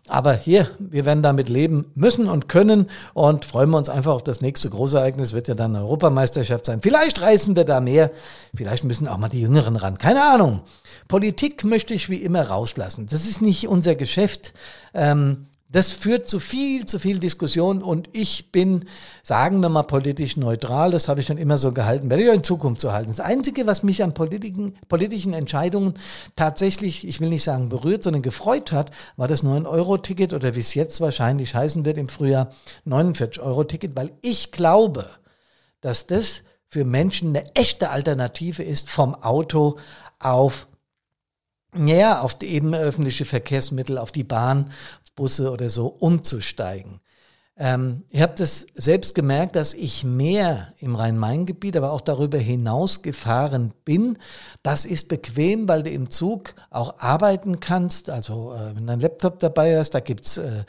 Aber 0.08 0.34
hier, 0.34 0.70
wir 0.80 1.06
werden 1.06 1.22
damit 1.22 1.48
leben 1.48 1.92
müssen 1.96 2.28
und 2.28 2.50
können 2.50 2.90
und 3.14 3.46
freuen 3.46 3.70
wir 3.70 3.78
uns 3.78 3.88
einfach 3.88 4.14
auf 4.14 4.24
das 4.24 4.42
nächste 4.42 4.70
große 4.70 4.98
Ereignis, 4.98 5.32
wird 5.32 5.48
ja 5.48 5.54
dann 5.54 5.76
Europameisterschaft 5.76 6.66
sein. 6.66 6.82
Vielleicht 6.82 7.22
reißen 7.22 7.56
wir 7.56 7.66
da 7.66 7.80
mehr, 7.82 8.12
vielleicht 8.54 8.84
müssen 8.84 9.08
auch 9.08 9.18
mal 9.18 9.30
die 9.30 9.42
Jüngeren 9.42 9.76
ran. 9.76 9.98
Keine 9.98 10.24
Ahnung. 10.24 10.62
Politik 11.08 11.64
möchte 11.64 11.94
ich 11.94 12.10
wie 12.10 12.22
immer 12.22 12.42
rauslassen. 12.42 13.08
Das 13.08 13.26
ist 13.26 13.42
nicht 13.42 13.68
unser 13.68 13.96
Geschäft. 13.96 14.54
Ähm, 14.94 15.46
das 15.72 15.92
führt 15.92 16.28
zu 16.28 16.40
viel, 16.40 16.86
zu 16.86 17.00
viel 17.00 17.20
Diskussion 17.20 17.82
und 17.82 18.10
ich 18.12 18.52
bin, 18.52 18.86
sagen 19.24 19.62
wir 19.62 19.70
mal, 19.70 19.84
politisch 19.84 20.36
neutral. 20.36 20.92
Das 20.92 21.08
habe 21.08 21.22
ich 21.22 21.28
schon 21.28 21.38
immer 21.38 21.58
so 21.58 21.72
gehalten, 21.72 22.10
werde 22.10 22.24
ich 22.24 22.30
auch 22.30 22.34
in 22.34 22.44
Zukunft 22.44 22.82
so 22.82 22.92
halten. 22.92 23.10
Das 23.10 23.22
Einzige, 23.22 23.66
was 23.68 23.82
mich 23.82 24.04
an 24.04 24.14
politischen, 24.14 24.76
politischen 24.90 25.34
Entscheidungen 25.34 25.94
tatsächlich, 26.36 27.08
ich 27.08 27.22
will 27.22 27.30
nicht 27.30 27.46
sagen 27.46 27.70
berührt, 27.70 28.04
sondern 28.04 28.22
gefreut 28.22 28.74
hat, 28.74 28.92
war 29.16 29.30
das 29.30 29.46
9-Euro-Ticket 29.46 30.34
oder 30.34 30.56
wie 30.56 30.60
es 30.60 30.74
jetzt 30.74 31.00
wahrscheinlich 31.00 31.56
heißen 31.56 31.86
wird 31.86 31.98
im 31.98 32.10
Frühjahr, 32.10 32.50
49-Euro-Ticket, 32.86 33.96
weil 33.96 34.12
ich 34.22 34.52
glaube, 34.52 35.08
dass 35.80 36.06
das 36.06 36.44
für 36.68 36.84
Menschen 36.84 37.30
eine 37.30 37.56
echte 37.56 37.92
Alternative 37.92 38.62
ist 38.62 38.90
vom 38.90 39.16
Auto 39.16 39.78
auf 40.20 40.68
ja, 41.76 42.20
auf 42.20 42.36
die 42.36 42.48
eben 42.48 42.74
öffentliche 42.74 43.26
Verkehrsmittel, 43.26 43.98
auf 43.98 44.12
die 44.12 44.26
Bahn, 44.26 44.72
Busse 45.16 45.52
oder 45.52 45.70
so 45.70 45.88
umzusteigen. 45.88 47.02
Ähm, 47.64 48.02
ich 48.10 48.24
habe 48.24 48.34
das 48.36 48.66
selbst 48.74 49.14
gemerkt, 49.14 49.56
dass 49.56 49.76
ich 49.76 50.04
mehr 50.04 50.74
im 50.80 50.96
Rhein-Main-Gebiet, 50.96 51.78
aber 51.78 51.92
auch 51.92 52.02
darüber 52.02 52.40
hinaus 52.40 53.04
gefahren 53.04 53.72
bin. 53.86 54.18
Das 54.64 54.84
ist 54.84 55.10
bequem, 55.10 55.68
weil 55.68 55.84
du 55.84 55.92
im 55.92 56.10
Zug 56.10 56.56
auch 56.72 56.96
arbeiten 56.98 57.60
kannst. 57.60 58.10
Also 58.10 58.56
äh, 58.56 58.76
wenn 58.76 58.88
dein 58.88 59.00
Laptop 59.00 59.40
dabei 59.40 59.74
ist, 59.74 59.94
da 59.94 60.00
gibt's 60.00 60.38
äh, 60.38 60.64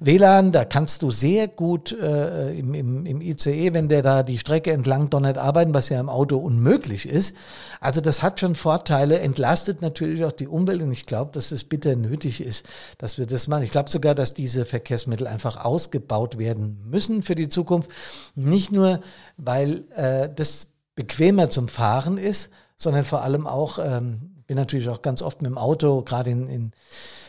WLAN, 0.00 0.52
da 0.52 0.64
kannst 0.64 1.02
du 1.02 1.10
sehr 1.10 1.48
gut 1.48 1.92
äh, 1.92 2.58
im, 2.58 2.72
im, 2.72 3.04
im 3.04 3.20
ICE, 3.20 3.74
wenn 3.74 3.88
der 3.88 4.00
da 4.00 4.22
die 4.22 4.38
Strecke 4.38 4.72
entlang 4.72 5.10
donnert, 5.10 5.36
arbeiten, 5.36 5.74
was 5.74 5.90
ja 5.90 6.00
im 6.00 6.08
Auto 6.08 6.38
unmöglich 6.38 7.06
ist. 7.06 7.36
Also 7.78 8.00
das 8.00 8.22
hat 8.22 8.40
schon 8.40 8.54
Vorteile, 8.54 9.18
entlastet 9.18 9.82
natürlich 9.82 10.24
auch 10.24 10.32
die 10.32 10.48
Umwelt 10.48 10.80
und 10.80 10.92
ich 10.92 11.04
glaube, 11.04 11.32
dass 11.34 11.52
es 11.52 11.64
bitter 11.64 11.94
nötig 11.94 12.40
ist, 12.40 12.66
dass 12.96 13.18
wir 13.18 13.26
das 13.26 13.48
machen. 13.48 13.64
Ich 13.64 13.70
glaube 13.70 13.90
sogar, 13.90 14.14
dass 14.14 14.32
diese 14.32 14.64
Verkehrsmittel 14.64 15.26
einfach 15.26 15.62
ausgebaut 15.62 16.21
gebaut 16.22 16.38
werden 16.38 16.78
müssen 16.88 17.22
für 17.22 17.34
die 17.34 17.48
Zukunft. 17.48 17.90
Nicht 18.34 18.72
nur, 18.72 19.00
weil 19.36 19.84
äh, 19.96 20.28
das 20.34 20.68
bequemer 20.94 21.50
zum 21.50 21.68
Fahren 21.68 22.18
ist, 22.18 22.50
sondern 22.76 23.04
vor 23.04 23.22
allem 23.22 23.46
auch, 23.46 23.78
ähm, 23.78 24.32
bin 24.46 24.56
natürlich 24.56 24.88
auch 24.88 25.02
ganz 25.02 25.22
oft 25.22 25.42
mit 25.42 25.50
dem 25.50 25.58
Auto, 25.58 26.02
gerade 26.02 26.30
in, 26.30 26.46
in, 26.48 26.72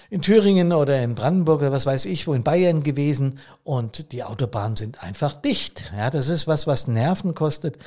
in 0.09 0.21
Thüringen 0.21 0.73
oder 0.73 1.01
in 1.01 1.15
Brandenburg 1.15 1.61
oder 1.61 1.71
was 1.71 1.85
weiß 1.85 2.05
ich, 2.05 2.27
wo 2.27 2.33
in 2.33 2.43
Bayern 2.43 2.83
gewesen 2.83 3.39
und 3.63 4.11
die 4.11 4.23
Autobahnen 4.23 4.75
sind 4.75 5.03
einfach 5.03 5.35
dicht. 5.35 5.91
Ja, 5.95 6.09
das 6.09 6.27
ist 6.27 6.47
was, 6.47 6.67
was 6.67 6.87
Nerven 6.87 7.35
kostet. 7.35 7.77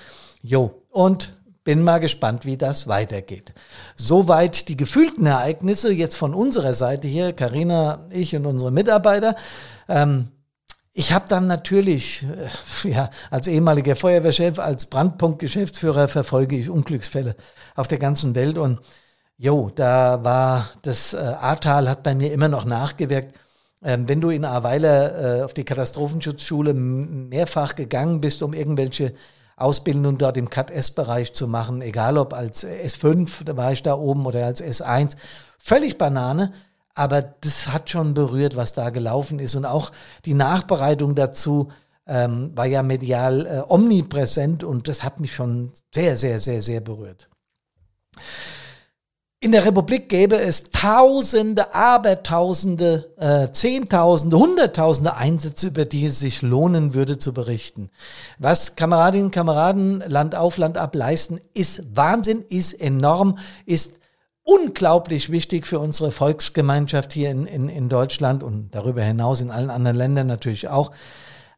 Jo, 0.42 0.82
und 0.90 1.34
bin 1.64 1.82
mal 1.82 1.98
gespannt, 1.98 2.46
wie 2.46 2.56
das 2.56 2.86
weitergeht. 2.86 3.52
Soweit 3.96 4.68
die 4.68 4.76
gefühlten 4.76 5.26
Ereignisse 5.26 5.92
jetzt 5.92 6.16
von 6.16 6.32
unserer 6.32 6.74
Seite 6.74 7.08
hier, 7.08 7.32
Karina, 7.32 8.06
ich 8.10 8.36
und 8.36 8.46
unsere 8.46 8.70
Mitarbeiter. 8.70 9.34
Ähm, 9.88 10.28
ich 10.98 11.12
habe 11.12 11.26
dann 11.28 11.46
natürlich, 11.46 12.24
äh, 12.84 12.88
ja, 12.88 13.10
als 13.30 13.48
ehemaliger 13.48 13.96
Feuerwehrchef, 13.96 14.58
als 14.58 14.86
Brandpunktgeschäftsführer 14.86 16.08
verfolge 16.08 16.56
ich 16.56 16.70
Unglücksfälle 16.70 17.36
auf 17.74 17.86
der 17.86 17.98
ganzen 17.98 18.34
Welt 18.34 18.56
und 18.56 18.80
jo, 19.36 19.70
da 19.74 20.24
war 20.24 20.70
das 20.80 21.12
äh, 21.12 21.18
Ahrtal 21.18 21.90
hat 21.90 22.02
bei 22.02 22.14
mir 22.14 22.32
immer 22.32 22.48
noch 22.48 22.64
nachgewirkt. 22.64 23.38
Ähm, 23.84 24.08
wenn 24.08 24.22
du 24.22 24.30
in 24.30 24.46
Ahrweiler 24.46 25.40
äh, 25.40 25.42
auf 25.42 25.52
die 25.52 25.64
Katastrophenschutzschule 25.64 26.72
mehrfach 26.72 27.74
gegangen 27.74 28.22
bist, 28.22 28.42
um 28.42 28.54
irgendwelche 28.54 29.12
Ausbildungen 29.54 30.16
dort 30.16 30.38
im 30.38 30.48
Cat-S-Bereich 30.48 31.34
zu 31.34 31.46
machen, 31.46 31.82
egal 31.82 32.16
ob 32.16 32.32
als 32.32 32.66
S5, 32.66 33.44
da 33.44 33.58
war 33.58 33.70
ich 33.70 33.82
da 33.82 33.94
oben, 33.94 34.24
oder 34.24 34.46
als 34.46 34.64
S1, 34.64 35.16
völlig 35.58 35.98
Banane. 35.98 36.54
Aber 36.96 37.20
das 37.22 37.68
hat 37.68 37.90
schon 37.90 38.14
berührt, 38.14 38.56
was 38.56 38.72
da 38.72 38.88
gelaufen 38.88 39.38
ist. 39.38 39.54
Und 39.54 39.66
auch 39.66 39.92
die 40.24 40.32
Nachbereitung 40.32 41.14
dazu 41.14 41.68
ähm, 42.06 42.52
war 42.54 42.64
ja 42.64 42.82
medial 42.82 43.46
äh, 43.46 43.62
omnipräsent 43.70 44.64
und 44.64 44.88
das 44.88 45.04
hat 45.04 45.20
mich 45.20 45.34
schon 45.34 45.72
sehr, 45.94 46.16
sehr, 46.16 46.38
sehr, 46.38 46.62
sehr 46.62 46.80
berührt. 46.80 47.28
In 49.40 49.52
der 49.52 49.66
Republik 49.66 50.08
gäbe 50.08 50.36
es 50.36 50.64
Tausende, 50.70 51.74
Abertausende, 51.74 53.12
äh, 53.18 53.52
Zehntausende, 53.52 54.38
Hunderttausende 54.38 55.14
Einsätze, 55.16 55.66
über 55.66 55.84
die 55.84 56.06
es 56.06 56.18
sich 56.18 56.40
lohnen 56.40 56.94
würde 56.94 57.18
zu 57.18 57.34
berichten. 57.34 57.90
Was 58.38 58.74
Kameradinnen 58.76 59.26
und 59.26 59.32
Kameraden 59.32 60.02
Land 60.06 60.34
auf, 60.34 60.56
Land 60.56 60.78
ab 60.78 60.94
leisten, 60.94 61.42
ist 61.52 61.94
Wahnsinn, 61.94 62.42
ist 62.48 62.72
enorm, 62.72 63.36
ist 63.66 64.00
unglaublich 64.46 65.30
wichtig 65.30 65.66
für 65.66 65.80
unsere 65.80 66.12
Volksgemeinschaft 66.12 67.12
hier 67.12 67.30
in, 67.30 67.46
in, 67.46 67.68
in 67.68 67.88
Deutschland 67.88 68.44
und 68.44 68.74
darüber 68.74 69.02
hinaus 69.02 69.40
in 69.40 69.50
allen 69.50 69.70
anderen 69.70 69.96
Ländern 69.96 70.28
natürlich 70.28 70.68
auch. 70.68 70.92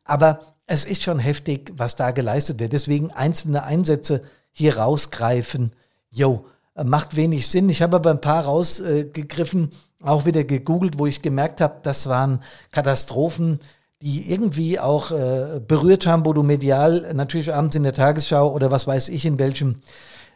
Aber 0.05 0.41
es 0.67 0.87
ist 0.87 1.03
schon 1.03 1.19
heftig, 1.19 1.71
was 1.77 1.97
da 1.97 2.13
geleistet 2.13 2.59
wird. 2.59 2.73
Deswegen 2.73 3.11
einzelne 3.13 3.63
Einsätze 3.63 4.23
hier 4.51 4.79
rausgreifen, 4.79 5.73
jo, 6.11 6.47
macht 6.83 7.15
wenig 7.15 7.49
Sinn. 7.49 7.69
Ich 7.69 7.83
habe 7.83 7.97
aber 7.97 8.11
ein 8.11 8.23
paar 8.23 8.45
rausgegriffen, 8.45 9.73
auch 10.03 10.25
wieder 10.25 10.45
gegoogelt, 10.45 10.99
wo 10.99 11.07
ich 11.07 11.21
gemerkt 11.21 11.61
habe, 11.61 11.81
das 11.83 12.09
waren 12.09 12.43
Katastrophen, 12.73 13.61
die 14.01 14.33
irgendwie 14.33 14.81
auch 14.81 15.11
äh, 15.11 15.61
berührt 15.61 16.07
haben, 16.07 16.25
wo 16.25 16.33
du 16.33 16.43
medial 16.43 17.13
natürlich 17.15 17.53
abends 17.53 17.77
in 17.77 17.83
der 17.83 17.93
Tagesschau 17.93 18.51
oder 18.51 18.71
was 18.71 18.87
weiß 18.87 19.11
ich 19.11 19.27
in 19.27 19.39
welchem 19.39 19.77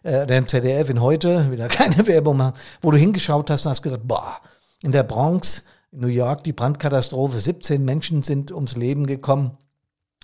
äh, 0.03 0.27
der 0.27 0.39
im 0.39 0.49
ZDF 0.49 0.91
in 0.91 1.01
heute, 1.01 1.51
wieder 1.51 1.69
keine 1.69 2.07
Werbung 2.07 2.37
machen, 2.37 2.55
wo 2.81 2.91
du 2.91 2.97
hingeschaut 2.97 3.51
hast 3.51 3.67
und 3.67 3.71
hast 3.71 3.83
gesagt, 3.83 4.07
boah, 4.07 4.41
in 4.83 4.93
der 4.93 5.03
Bronx, 5.03 5.65
in 5.93 6.01
New 6.01 6.09
York, 6.09 6.45
die 6.45 6.53
Brandkatastrophe, 6.53 7.39
17 7.39 7.85
Menschen 7.85 8.23
sind 8.23 8.53
ums 8.53 8.77
Leben 8.77 9.07
gekommen. 9.07 9.59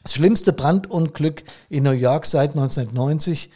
Das 0.02 0.14
schlimmste 0.14 0.52
Brandunglück 0.52 1.42
in 1.68 1.85
New 1.85 1.90
York 1.90 2.26
seit 2.26 2.50
1990. 2.50 3.50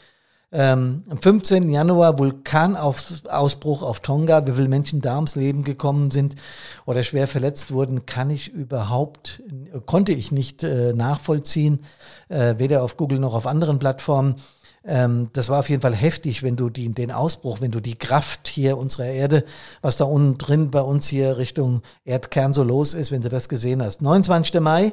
Ähm, 0.54 1.02
am 1.08 1.16
15. 1.16 1.70
Januar 1.70 2.18
Vulkanausbruch 2.18 3.82
auf 3.82 4.00
Tonga. 4.00 4.46
Wie 4.46 4.52
viele 4.52 4.68
Menschen 4.68 5.00
da 5.00 5.14
ums 5.16 5.34
Leben 5.34 5.64
gekommen 5.64 6.10
sind 6.10 6.36
oder 6.84 7.02
schwer 7.02 7.26
verletzt 7.26 7.72
wurden, 7.72 8.04
kann 8.04 8.28
ich 8.28 8.52
überhaupt, 8.52 9.42
konnte 9.86 10.12
ich 10.12 10.30
nicht 10.30 10.62
äh, 10.62 10.92
nachvollziehen, 10.92 11.80
äh, 12.28 12.56
weder 12.58 12.82
auf 12.82 12.98
Google 12.98 13.18
noch 13.18 13.34
auf 13.34 13.46
anderen 13.46 13.78
Plattformen. 13.78 14.36
Ähm, 14.84 15.30
das 15.32 15.48
war 15.48 15.60
auf 15.60 15.68
jeden 15.68 15.82
Fall 15.82 15.94
heftig, 15.94 16.42
wenn 16.42 16.56
du 16.56 16.68
die, 16.68 16.88
den 16.92 17.12
Ausbruch, 17.12 17.60
wenn 17.60 17.70
du 17.70 17.80
die 17.80 17.96
Kraft 17.96 18.48
hier 18.48 18.76
unserer 18.78 19.06
Erde, 19.06 19.44
was 19.80 19.96
da 19.96 20.04
unten 20.04 20.38
drin 20.38 20.70
bei 20.70 20.80
uns 20.80 21.06
hier 21.06 21.36
Richtung 21.38 21.82
Erdkern 22.04 22.52
so 22.52 22.62
los 22.62 22.94
ist, 22.94 23.12
wenn 23.12 23.22
du 23.22 23.28
das 23.28 23.48
gesehen 23.48 23.82
hast. 23.82 24.02
29. 24.02 24.60
Mai, 24.60 24.92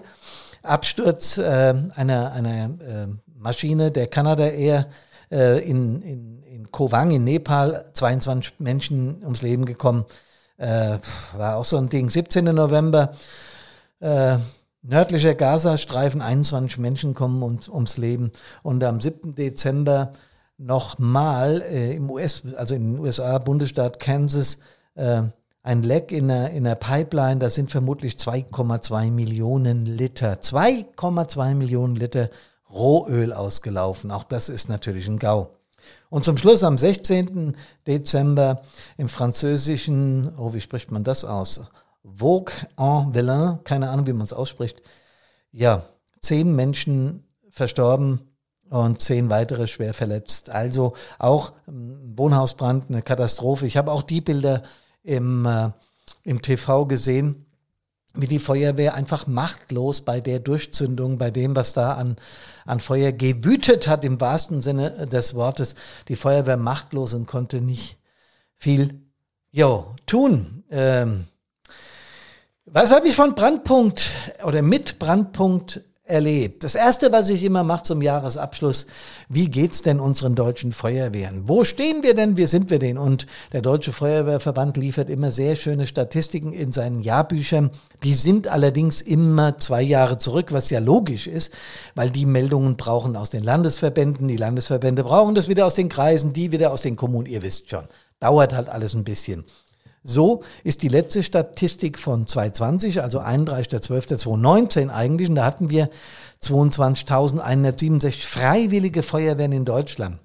Absturz 0.61 1.37
äh, 1.37 1.73
einer, 1.95 2.31
einer 2.33 2.65
äh, 2.65 3.07
Maschine 3.35 3.91
der 3.91 4.07
Canada 4.07 4.45
Air 4.45 4.87
äh, 5.31 5.59
in, 5.67 6.01
in, 6.01 6.43
in 6.43 6.71
Kowang 6.71 7.11
in 7.11 7.23
Nepal, 7.23 7.85
22 7.93 8.59
Menschen 8.59 9.23
ums 9.23 9.41
Leben 9.41 9.65
gekommen. 9.65 10.05
Äh, 10.57 10.97
war 11.37 11.55
auch 11.55 11.65
so 11.65 11.77
ein 11.77 11.89
Ding. 11.89 12.09
17. 12.09 12.45
November, 12.45 13.13
äh, 14.01 14.37
Nördlicher 14.81 15.35
Gazastreifen, 15.35 16.21
21 16.21 16.77
Menschen 16.77 17.13
kommen 17.13 17.43
ums, 17.43 17.67
ums 17.67 17.97
Leben. 17.97 18.31
Und 18.63 18.83
am 18.83 19.01
7. 19.01 19.35
Dezember 19.35 20.13
nochmal 20.57 21.61
äh, 21.69 21.95
im 21.95 22.09
US, 22.09 22.43
also 22.55 22.75
in 22.75 22.93
den 22.93 22.99
USA, 22.99 23.37
Bundesstaat 23.39 23.99
Kansas, 23.99 24.59
äh, 24.95 25.23
ein 25.63 25.83
Leck 25.83 26.13
in 26.13 26.29
der, 26.29 26.51
in 26.51 26.63
der 26.63 26.75
Pipeline, 26.75 27.39
das 27.39 27.55
sind 27.55 27.69
vermutlich 27.69 28.13
2,2 28.15 29.11
Millionen 29.11 29.85
Liter. 29.85 30.35
2,2 30.35 31.55
Millionen 31.55 31.95
Liter 31.95 32.29
Rohöl 32.71 33.33
ausgelaufen. 33.33 34.11
Auch 34.11 34.23
das 34.23 34.47
ist 34.47 34.69
natürlich 34.69 35.07
ein 35.07 35.19
GAU. 35.19 35.49
Und 36.09 36.23
zum 36.23 36.37
Schluss 36.37 36.63
am 36.63 36.77
16. 36.77 37.55
Dezember 37.85 38.61
im 38.97 39.09
französischen, 39.09 40.31
oh, 40.37 40.53
wie 40.53 40.61
spricht 40.61 40.91
man 40.91 41.03
das 41.03 41.25
aus? 41.25 41.61
Vogue 42.03 42.53
en 42.77 43.13
Velin, 43.13 43.59
keine 43.63 43.89
Ahnung, 43.89 44.07
wie 44.07 44.13
man 44.13 44.23
es 44.23 44.33
ausspricht. 44.33 44.81
Ja, 45.51 45.83
zehn 46.21 46.55
Menschen 46.55 47.23
verstorben 47.49 48.21
und 48.69 49.01
zehn 49.01 49.29
weitere 49.29 49.67
schwer 49.67 49.93
verletzt. 49.93 50.49
Also 50.49 50.93
auch 51.17 51.53
ein 51.67 52.17
Wohnhausbrand, 52.17 52.89
eine 52.89 53.01
Katastrophe. 53.01 53.65
Ich 53.65 53.77
habe 53.77 53.91
auch 53.91 54.03
die 54.03 54.21
Bilder 54.21 54.63
im, 55.03 55.45
äh, 55.45 55.71
im 56.23 56.41
TV 56.41 56.85
gesehen, 56.85 57.45
wie 58.13 58.27
die 58.27 58.39
Feuerwehr 58.39 58.95
einfach 58.95 59.27
machtlos 59.27 60.01
bei 60.01 60.19
der 60.19 60.39
Durchzündung, 60.39 61.17
bei 61.17 61.31
dem, 61.31 61.55
was 61.55 61.73
da 61.73 61.93
an, 61.93 62.15
an 62.65 62.79
Feuer 62.79 63.11
gewütet 63.11 63.87
hat, 63.87 64.03
im 64.03 64.19
wahrsten 64.19 64.61
Sinne 64.61 65.07
des 65.07 65.35
Wortes, 65.35 65.75
die 66.07 66.15
Feuerwehr 66.15 66.57
machtlos 66.57 67.13
und 67.13 67.27
konnte 67.27 67.61
nicht 67.61 67.97
viel 68.55 69.01
jo, 69.51 69.95
tun. 70.05 70.63
Ähm, 70.69 71.27
was 72.71 72.91
habe 72.91 73.07
ich 73.07 73.15
von 73.15 73.35
Brandpunkt 73.35 74.15
oder 74.43 74.61
mit 74.61 74.99
Brandpunkt 74.99 75.81
erlebt. 76.09 76.63
Das 76.63 76.75
erste, 76.75 77.11
was 77.11 77.29
ich 77.29 77.43
immer 77.43 77.63
mache 77.63 77.83
zum 77.83 78.01
Jahresabschluss, 78.01 78.87
wie 79.29 79.49
geht's 79.49 79.83
denn 79.83 79.99
unseren 79.99 80.33
deutschen 80.33 80.71
Feuerwehren? 80.71 81.47
Wo 81.47 81.63
stehen 81.63 82.01
wir 82.03 82.15
denn? 82.15 82.35
Wie 82.35 82.47
sind 82.47 82.71
wir 82.71 82.79
denn? 82.79 82.97
Und 82.97 83.27
der 83.53 83.61
Deutsche 83.61 83.91
Feuerwehrverband 83.91 84.75
liefert 84.77 85.09
immer 85.09 85.31
sehr 85.31 85.55
schöne 85.55 85.85
Statistiken 85.85 86.51
in 86.51 86.71
seinen 86.71 87.01
Jahrbüchern. 87.01 87.69
Die 88.03 88.15
sind 88.15 88.47
allerdings 88.47 89.01
immer 89.01 89.59
zwei 89.59 89.83
Jahre 89.83 90.17
zurück, 90.17 90.51
was 90.51 90.71
ja 90.71 90.79
logisch 90.79 91.27
ist, 91.27 91.53
weil 91.93 92.09
die 92.09 92.25
Meldungen 92.25 92.75
brauchen 92.75 93.15
aus 93.15 93.29
den 93.29 93.43
Landesverbänden, 93.43 94.27
die 94.27 94.37
Landesverbände 94.37 95.03
brauchen 95.03 95.35
das 95.35 95.47
wieder 95.47 95.67
aus 95.67 95.75
den 95.75 95.89
Kreisen, 95.89 96.33
die 96.33 96.51
wieder 96.51 96.71
aus 96.71 96.81
den 96.81 96.95
Kommunen. 96.95 97.27
Ihr 97.27 97.43
wisst 97.43 97.69
schon, 97.69 97.85
dauert 98.19 98.53
halt 98.53 98.67
alles 98.67 98.95
ein 98.95 99.03
bisschen. 99.03 99.45
So 100.03 100.43
ist 100.63 100.81
die 100.81 100.87
letzte 100.87 101.23
Statistik 101.23 101.99
von 101.99 102.25
2020, 102.25 103.01
also 103.01 103.19
31.12.2019 103.19 104.89
eigentlich, 104.89 105.29
und 105.29 105.35
da 105.35 105.45
hatten 105.45 105.69
wir 105.69 105.89
22.167 106.41 108.25
freiwillige 108.25 109.03
Feuerwehren 109.03 109.51
in 109.51 109.65
Deutschland. 109.65 110.19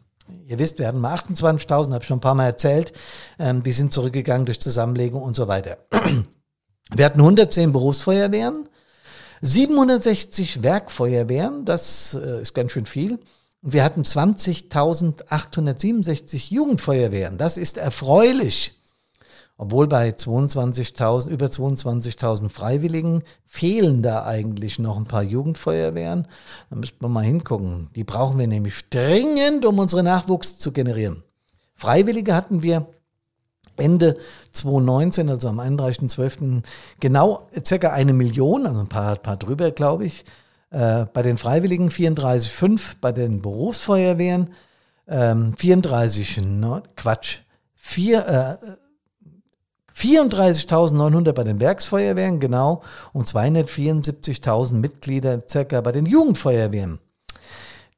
Ihr 0.47 0.59
wisst, 0.59 0.79
wir 0.79 0.87
hatten 0.87 1.01
mal 1.01 1.17
28.000, 1.17 1.93
habe 1.93 2.03
ich 2.03 2.07
schon 2.07 2.19
ein 2.19 2.23
paar 2.23 2.35
Mal 2.35 2.47
erzählt. 2.47 2.95
Ähm, 3.39 3.63
die 3.63 3.73
sind 3.73 3.93
zurückgegangen 3.93 4.47
durch 4.47 4.59
Zusammenlegung 4.61 5.21
und 5.23 5.37
so 5.37 5.49
weiter. 5.49 5.77
Wir 6.93 7.07
hatten 7.07 7.21
110 7.21 7.73
Berufsfeuerwehren, 7.73 8.69
760 9.41 10.63
Werkfeuerwehren, 10.63 11.65
das 11.65 12.13
äh, 12.15 12.43
ist 12.43 12.53
ganz 12.53 12.73
schön 12.73 12.85
viel. 12.85 13.21
Und 13.63 13.73
wir 13.73 13.83
hatten 13.83 14.03
20.867 14.03 16.53
Jugendfeuerwehren. 16.53 17.39
Das 17.39 17.57
ist 17.57 17.79
erfreulich. 17.79 18.79
Obwohl 19.57 19.87
bei 19.87 20.11
22.000, 20.11 21.29
über 21.29 21.47
22.000 21.47 22.49
Freiwilligen 22.49 23.23
fehlen 23.47 24.03
da 24.03 24.25
eigentlich 24.25 24.81
noch 24.81 24.97
ein 24.97 25.07
paar 25.07 25.23
Jugendfeuerwehren. 25.23 26.27
Da 26.71 26.77
müssten 26.77 27.01
wir 27.01 27.09
mal 27.09 27.25
hingucken. 27.25 27.89
Die 27.95 28.03
brauchen 28.03 28.39
wir 28.39 28.49
nämlich 28.49 28.89
dringend, 28.91 29.65
um 29.65 29.79
unsere 29.79 30.03
Nachwuchs 30.03 30.59
zu 30.59 30.73
generieren. 30.73 31.23
Freiwillige 31.77 32.35
hatten 32.35 32.63
wir 32.63 32.87
Ende 33.77 34.17
2019, 34.51 35.31
also 35.31 35.49
am 35.49 35.61
31.12. 35.61 36.63
genau 37.01 37.47
circa 37.65 37.93
eine 37.93 38.13
Million, 38.13 38.67
also 38.67 38.81
ein 38.81 38.89
paar, 38.89 39.17
paar 39.17 39.37
drüber, 39.37 39.71
glaube 39.71 40.07
ich. 40.07 40.25
Äh, 40.71 41.07
bei 41.13 41.23
den 41.23 41.37
Freiwilligen 41.37 41.91
34,5, 41.91 42.97
bei 43.01 43.13
den 43.13 43.41
Berufsfeuerwehren 43.41 44.51
ähm, 45.07 45.55
34, 45.57 46.39
no, 46.43 46.83
Quatsch, 46.97 47.39
vier, 47.77 48.27
äh, 48.27 48.84
34.900 49.97 51.33
bei 51.33 51.45
den 51.45 51.61
Werksfeuerwehren, 51.61 52.41
genau, 52.41 52.83
und 53.13 53.29
274.000 53.29 54.75
Mitglieder 54.75 55.43
circa 55.49 55.81
bei 55.81 55.93
den 55.93 56.07
Jugendfeuerwehren. 56.07 56.99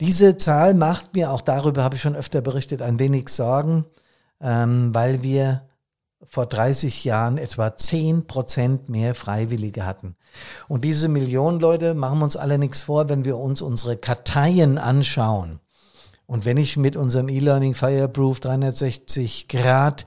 Diese 0.01 0.37
Zahl 0.37 0.75
macht 0.75 1.15
mir, 1.15 1.31
auch 1.31 1.41
darüber 1.41 1.83
habe 1.83 1.97
ich 1.97 2.03
schon 2.03 2.17
öfter 2.17 2.43
berichtet, 2.43 2.83
ein 2.83 2.99
wenig 2.99 3.31
Sorgen, 3.31 3.87
ähm, 4.43 4.95
weil 4.95 5.23
wir 5.23 5.63
vor 6.23 6.47
30 6.47 7.05
Jahren 7.05 7.39
etwa 7.39 7.77
10 7.77 8.27
Prozent 8.27 8.89
mehr 8.89 9.15
Freiwillige 9.15 9.87
hatten. 9.87 10.17
Und 10.69 10.85
diese 10.85 11.09
Millionen 11.09 11.61
Leute 11.61 11.95
machen 11.95 12.23
uns 12.23 12.37
alle 12.37 12.59
nichts 12.59 12.83
vor, 12.83 13.09
wenn 13.09 13.25
wir 13.25 13.39
uns 13.39 13.63
unsere 13.63 13.97
Karteien 13.97 14.77
anschauen. 14.77 15.61
Und 16.27 16.45
wenn 16.45 16.57
ich 16.57 16.77
mit 16.77 16.97
unserem 16.97 17.29
E-Learning 17.29 17.75
Fireproof 17.75 18.41
360 18.41 19.49
Grad 19.49 20.05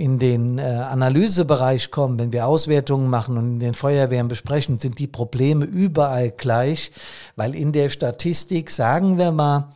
in 0.00 0.18
den 0.18 0.58
äh, 0.58 0.62
Analysebereich 0.62 1.90
kommen, 1.90 2.18
wenn 2.18 2.32
wir 2.32 2.46
Auswertungen 2.46 3.10
machen 3.10 3.36
und 3.36 3.44
in 3.44 3.60
den 3.60 3.74
Feuerwehren 3.74 4.28
besprechen, 4.28 4.78
sind 4.78 4.98
die 4.98 5.06
Probleme 5.06 5.66
überall 5.66 6.30
gleich, 6.30 6.90
weil 7.36 7.54
in 7.54 7.72
der 7.72 7.90
Statistik, 7.90 8.70
sagen 8.70 9.18
wir 9.18 9.30
mal, 9.30 9.72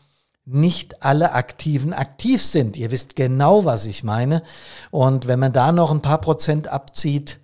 nicht 0.47 1.03
alle 1.03 1.33
Aktiven 1.33 1.93
aktiv 1.93 2.43
sind. 2.43 2.77
Ihr 2.77 2.91
wisst 2.91 3.17
genau, 3.17 3.67
was 3.67 3.85
ich 3.85 4.03
meine. 4.03 4.43
Und 4.91 5.27
wenn 5.27 5.39
man 5.39 5.53
da 5.53 5.73
noch 5.73 5.91
ein 5.91 6.03
paar 6.03 6.23
Prozent 6.23 6.69
abzieht, 6.69 7.39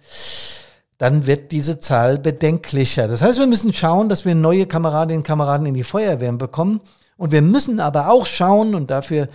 dann 0.96 1.26
wird 1.26 1.52
diese 1.52 1.80
Zahl 1.80 2.18
bedenklicher. 2.18 3.08
Das 3.08 3.20
heißt, 3.20 3.38
wir 3.38 3.46
müssen 3.46 3.74
schauen, 3.74 4.08
dass 4.08 4.24
wir 4.24 4.34
neue 4.34 4.66
Kameradinnen 4.66 5.20
und 5.20 5.26
Kameraden 5.26 5.66
in 5.66 5.74
die 5.74 5.84
Feuerwehren 5.84 6.38
bekommen. 6.38 6.80
Und 7.18 7.32
wir 7.32 7.42
müssen 7.42 7.78
aber 7.78 8.10
auch 8.10 8.24
schauen, 8.24 8.74
und 8.74 8.90
dafür 8.90 9.28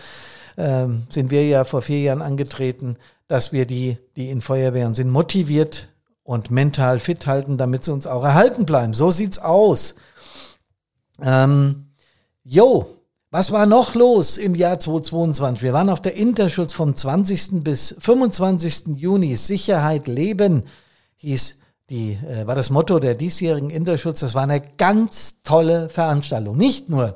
äh, 0.55 0.88
sind 1.10 1.29
wir 1.29 1.47
ja 1.47 1.63
vor 1.63 1.84
vier 1.84 2.01
Jahren 2.01 2.21
angetreten, 2.21 2.97
dass 3.28 3.52
wir 3.52 3.66
die, 3.66 3.98
die 4.16 4.30
in 4.30 4.42
Feuerwehren 4.42 4.96
sind, 4.96 5.10
motiviert 5.10 5.90
und 6.24 6.52
mental 6.52 7.00
fit 7.00 7.28
halten, 7.28 7.58
damit 7.58 7.84
sie 7.84 7.94
uns 7.94 8.08
auch 8.08 8.24
erhalten 8.24 8.66
bleiben. 8.66 8.94
So 8.94 9.12
sieht's 9.12 9.38
aus. 9.38 9.96
Ähm, 11.22 11.88
jo, 12.44 12.88
was 13.32 13.52
war 13.52 13.66
noch 13.66 13.96
los 13.96 14.38
im 14.38 14.56
Jahr 14.56 14.80
2022? 14.80 15.64
Wir 15.64 15.74
waren 15.74 15.90
auf 15.90 16.02
der 16.02 16.16
Interschutz 16.16 16.74
vom 16.74 16.96
20. 16.96 17.64
bis 17.64 17.96
25. 18.00 18.96
Juni. 18.96 19.36
Sicherheit 19.36 20.08
leben 20.08 20.64
hieß 21.18 21.60
die, 21.89 22.17
äh, 22.28 22.48
war 22.48 22.56
das 22.56 22.71
Motto 22.71 22.98
der 22.98 23.13
diesjährigen 23.13 23.69
Interschutz. 23.69 24.19
Das 24.21 24.34
war 24.34 24.43
eine 24.43 24.60
ganz 24.60 25.41
tolle 25.43 25.88
Veranstaltung. 25.89 26.58
Nicht 26.58 26.89
nur, 26.89 27.15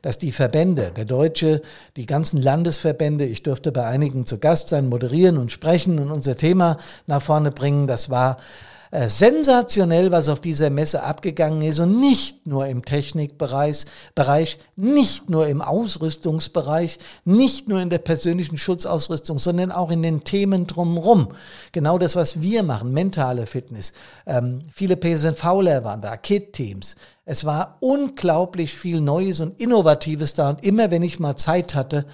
dass 0.00 0.18
die 0.18 0.32
Verbände, 0.32 0.90
der 0.96 1.04
Deutsche, 1.04 1.60
die 1.96 2.06
ganzen 2.06 2.40
Landesverbände, 2.40 3.26
ich 3.26 3.42
durfte 3.42 3.72
bei 3.72 3.84
einigen 3.84 4.24
zu 4.24 4.38
Gast 4.38 4.70
sein, 4.70 4.88
moderieren 4.88 5.36
und 5.36 5.52
sprechen 5.52 5.98
und 5.98 6.10
unser 6.10 6.36
Thema 6.36 6.78
nach 7.06 7.20
vorne 7.20 7.50
bringen. 7.50 7.86
Das 7.86 8.08
war 8.08 8.38
sensationell, 9.08 10.12
was 10.12 10.28
auf 10.28 10.40
dieser 10.40 10.70
Messe 10.70 11.02
abgegangen 11.02 11.62
ist 11.62 11.80
und 11.80 12.00
nicht 12.00 12.46
nur 12.46 12.66
im 12.66 12.84
Technikbereich, 12.84 13.84
Bereich, 14.14 14.58
nicht 14.76 15.28
nur 15.30 15.46
im 15.48 15.62
Ausrüstungsbereich, 15.62 16.98
nicht 17.24 17.68
nur 17.68 17.80
in 17.80 17.90
der 17.90 17.98
persönlichen 17.98 18.58
Schutzausrüstung, 18.58 19.38
sondern 19.38 19.72
auch 19.72 19.90
in 19.90 20.02
den 20.02 20.24
Themen 20.24 20.66
drumherum. 20.66 21.28
Genau 21.72 21.98
das, 21.98 22.16
was 22.16 22.40
wir 22.40 22.62
machen, 22.62 22.92
mentale 22.92 23.46
Fitness. 23.46 23.92
Ähm, 24.26 24.62
viele 24.72 24.96
PSNVler 24.96 25.84
waren 25.84 26.00
da, 26.00 26.16
Kit-Teams. 26.16 26.96
Es 27.24 27.44
war 27.44 27.78
unglaublich 27.80 28.72
viel 28.72 29.00
Neues 29.00 29.40
und 29.40 29.60
Innovatives 29.60 30.34
da 30.34 30.50
und 30.50 30.64
immer 30.64 30.90
wenn 30.90 31.02
ich 31.02 31.18
mal 31.18 31.36
Zeit 31.36 31.74
hatte, 31.74 32.06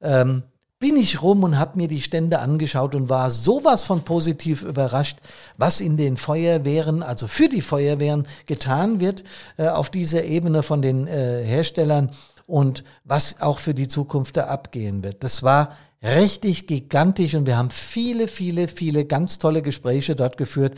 ähm, 0.00 0.42
bin 0.84 0.98
ich 0.98 1.22
rum 1.22 1.44
und 1.44 1.58
habe 1.58 1.78
mir 1.78 1.88
die 1.88 2.02
Stände 2.02 2.40
angeschaut 2.40 2.94
und 2.94 3.08
war 3.08 3.30
sowas 3.30 3.84
von 3.84 4.02
positiv 4.02 4.62
überrascht, 4.62 5.16
was 5.56 5.80
in 5.80 5.96
den 5.96 6.18
Feuerwehren, 6.18 7.02
also 7.02 7.26
für 7.26 7.48
die 7.48 7.62
Feuerwehren 7.62 8.28
getan 8.44 9.00
wird 9.00 9.24
äh, 9.56 9.68
auf 9.68 9.88
dieser 9.88 10.24
Ebene 10.24 10.62
von 10.62 10.82
den 10.82 11.06
äh, 11.06 11.42
Herstellern 11.42 12.10
und 12.46 12.84
was 13.02 13.40
auch 13.40 13.60
für 13.60 13.72
die 13.72 13.88
Zukunft 13.88 14.36
da 14.36 14.48
abgehen 14.48 15.02
wird. 15.02 15.24
Das 15.24 15.42
war 15.42 15.74
richtig 16.02 16.66
gigantisch 16.66 17.34
und 17.34 17.46
wir 17.46 17.56
haben 17.56 17.70
viele, 17.70 18.28
viele, 18.28 18.68
viele 18.68 19.06
ganz 19.06 19.38
tolle 19.38 19.62
Gespräche 19.62 20.14
dort 20.14 20.36
geführt 20.36 20.74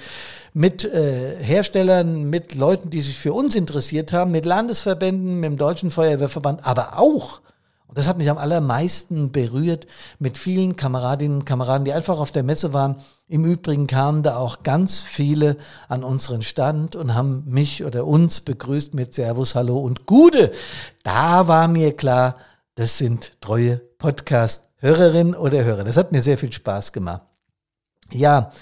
mit 0.55 0.85
äh, 0.85 1.35
Herstellern, 1.43 2.31
mit 2.31 2.55
Leuten, 2.55 2.91
die 2.91 3.03
sich 3.03 3.19
für 3.19 3.33
uns 3.33 3.57
interessiert 3.57 4.13
haben, 4.13 4.31
mit 4.31 4.45
Landesverbänden, 4.45 5.41
mit 5.41 5.51
dem 5.51 5.57
Deutschen 5.57 5.91
Feuerwehrverband, 5.91 6.65
aber 6.65 6.97
auch 6.97 7.41
und 7.89 7.99
das 7.99 8.09
hat 8.09 8.19
mich 8.19 8.31
am 8.31 8.39
allermeisten 8.39 9.31
berührt 9.31 9.87
mit 10.19 10.39
vielen 10.39 10.77
Kameradinnen 10.77 11.39
und 11.39 11.45
Kameraden, 11.45 11.85
die 11.85 11.93
einfach 11.93 12.19
auf 12.19 12.33
der 12.33 12.43
Messe 12.43 12.73
waren. 12.73 12.97
Im 13.29 13.45
Übrigen 13.45 13.87
kamen 13.87 14.23
da 14.23 14.37
auch 14.37 14.63
ganz 14.65 15.03
viele 15.03 15.57
an 15.89 16.03
unseren 16.03 16.43
Stand 16.43 16.97
und 16.97 17.15
haben 17.15 17.45
mich 17.47 17.85
oder 17.85 18.05
uns 18.07 18.41
begrüßt 18.41 18.95
mit 18.95 19.15
Servus, 19.15 19.55
Hallo 19.55 19.79
und 19.79 20.07
Gude. 20.07 20.51
Da 21.05 21.47
war 21.47 21.69
mir 21.69 21.97
klar, 21.97 22.37
das 22.75 22.99
sind 22.99 23.41
treue 23.41 23.77
Podcast-Hörerinnen 23.99 25.35
oder 25.35 25.65
Hörer. 25.65 25.85
Das 25.85 25.97
hat 25.97 26.13
mir 26.13 26.23
sehr 26.23 26.39
viel 26.39 26.53
Spaß 26.53 26.93
gemacht. 26.93 27.23
Ja, 28.13 28.53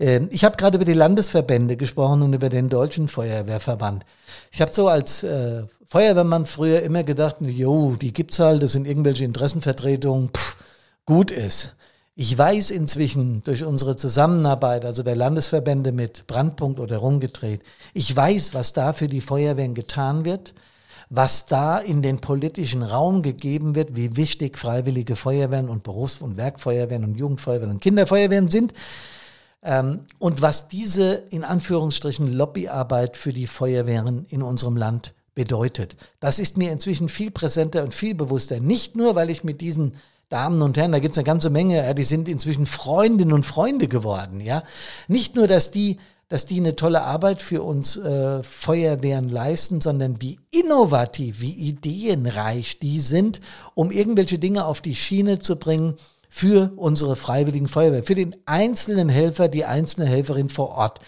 ich 0.00 0.44
habe 0.44 0.56
gerade 0.56 0.76
über 0.76 0.86
die 0.86 0.94
Landesverbände 0.94 1.76
gesprochen 1.76 2.22
und 2.22 2.32
über 2.32 2.48
den 2.48 2.70
Deutschen 2.70 3.06
Feuerwehrverband. 3.06 4.06
Ich 4.50 4.62
habe 4.62 4.72
so 4.72 4.88
als 4.88 5.22
äh, 5.22 5.64
Feuerwehrmann 5.86 6.46
früher 6.46 6.80
immer 6.80 7.02
gedacht, 7.02 7.36
jo, 7.40 7.96
die 8.00 8.14
gibt's 8.14 8.38
halt, 8.38 8.62
das 8.62 8.72
sind 8.72 8.86
irgendwelche 8.86 9.24
Interessenvertretungen, 9.24 10.30
pff, 10.30 10.56
gut 11.04 11.30
ist. 11.30 11.74
Ich 12.16 12.36
weiß 12.36 12.70
inzwischen 12.70 13.44
durch 13.44 13.62
unsere 13.62 13.94
Zusammenarbeit, 13.96 14.86
also 14.86 15.02
der 15.02 15.16
Landesverbände 15.16 15.92
mit 15.92 16.26
Brandpunkt 16.26 16.80
oder 16.80 16.96
Rumgedreht, 16.96 17.60
ich 17.92 18.16
weiß, 18.16 18.54
was 18.54 18.72
da 18.72 18.94
für 18.94 19.08
die 19.08 19.20
Feuerwehren 19.20 19.74
getan 19.74 20.24
wird, 20.24 20.54
was 21.10 21.44
da 21.44 21.78
in 21.78 22.00
den 22.00 22.22
politischen 22.22 22.82
Raum 22.82 23.20
gegeben 23.20 23.74
wird, 23.74 23.96
wie 23.96 24.16
wichtig 24.16 24.56
freiwillige 24.56 25.14
Feuerwehren 25.14 25.68
und 25.68 25.82
Berufs- 25.82 26.22
und 26.22 26.38
Werkfeuerwehren 26.38 27.04
und 27.04 27.16
Jugendfeuerwehren 27.16 27.74
und 27.74 27.80
Kinderfeuerwehren 27.82 28.50
sind 28.50 28.72
ähm, 28.72 28.78
und 29.62 30.40
was 30.40 30.68
diese 30.68 31.12
in 31.30 31.44
Anführungsstrichen 31.44 32.32
Lobbyarbeit 32.32 33.16
für 33.16 33.32
die 33.32 33.46
Feuerwehren 33.46 34.24
in 34.30 34.42
unserem 34.42 34.76
Land 34.76 35.12
bedeutet. 35.34 35.96
Das 36.18 36.38
ist 36.38 36.56
mir 36.56 36.72
inzwischen 36.72 37.08
viel 37.08 37.30
präsenter 37.30 37.82
und 37.82 37.94
viel 37.94 38.14
bewusster. 38.14 38.60
Nicht 38.60 38.96
nur, 38.96 39.14
weil 39.14 39.30
ich 39.30 39.44
mit 39.44 39.60
diesen 39.60 39.92
Damen 40.30 40.62
und 40.62 40.76
Herren, 40.76 40.92
da 40.92 40.98
gibt 40.98 41.12
es 41.12 41.18
eine 41.18 41.26
ganze 41.26 41.50
Menge, 41.50 41.76
ja, 41.76 41.92
die 41.92 42.04
sind 42.04 42.28
inzwischen 42.28 42.64
Freundinnen 42.64 43.32
und 43.32 43.44
Freunde 43.44 43.88
geworden, 43.88 44.40
ja. 44.40 44.62
Nicht 45.08 45.34
nur, 45.34 45.48
dass 45.48 45.70
die, 45.70 45.98
dass 46.28 46.46
die 46.46 46.60
eine 46.60 46.76
tolle 46.76 47.02
Arbeit 47.02 47.42
für 47.42 47.62
uns 47.62 47.96
äh, 47.96 48.42
Feuerwehren 48.42 49.28
leisten, 49.28 49.80
sondern 49.80 50.22
wie 50.22 50.38
innovativ, 50.50 51.40
wie 51.40 51.52
ideenreich 51.52 52.78
die 52.78 53.00
sind, 53.00 53.40
um 53.74 53.90
irgendwelche 53.90 54.38
Dinge 54.38 54.66
auf 54.66 54.80
die 54.80 54.94
Schiene 54.94 55.40
zu 55.40 55.56
bringen, 55.56 55.96
für 56.30 56.72
unsere 56.76 57.16
freiwilligen 57.16 57.66
Feuerwehr, 57.66 58.04
für 58.04 58.14
den 58.14 58.36
einzelnen 58.46 59.08
Helfer, 59.08 59.48
die 59.48 59.64
einzelne 59.64 60.06
Helferin 60.06 60.48
vor 60.48 60.70
Ort. 60.70 61.00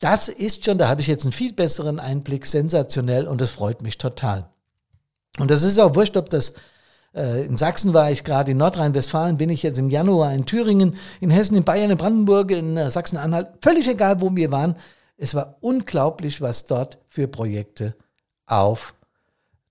Das 0.00 0.28
ist 0.28 0.64
schon, 0.64 0.78
da 0.78 0.88
habe 0.88 1.02
ich 1.02 1.06
jetzt 1.06 1.24
einen 1.24 1.32
viel 1.32 1.52
besseren 1.52 2.00
Einblick, 2.00 2.46
sensationell 2.46 3.28
und 3.28 3.40
das 3.40 3.50
freut 3.50 3.82
mich 3.82 3.98
total. 3.98 4.48
Und 5.38 5.50
das 5.50 5.62
ist 5.62 5.78
auch 5.78 5.94
wurscht, 5.94 6.16
ob 6.16 6.30
das 6.30 6.54
äh, 7.14 7.44
in 7.44 7.58
Sachsen 7.58 7.92
war 7.92 8.10
ich 8.10 8.24
gerade, 8.24 8.52
in 8.52 8.56
Nordrhein-Westfalen 8.56 9.36
bin 9.36 9.50
ich 9.50 9.62
jetzt 9.62 9.78
im 9.78 9.90
Januar 9.90 10.32
in 10.32 10.46
Thüringen, 10.46 10.96
in 11.20 11.30
Hessen, 11.30 11.56
in 11.56 11.64
Bayern, 11.64 11.90
in 11.90 11.98
Brandenburg, 11.98 12.50
in 12.50 12.78
äh, 12.78 12.90
Sachsen-Anhalt, 12.90 13.48
völlig 13.60 13.86
egal, 13.86 14.22
wo 14.22 14.34
wir 14.34 14.50
waren. 14.50 14.76
Es 15.18 15.34
war 15.34 15.58
unglaublich, 15.60 16.40
was 16.40 16.64
dort 16.64 16.98
für 17.08 17.28
Projekte 17.28 17.94
auf 18.46 18.94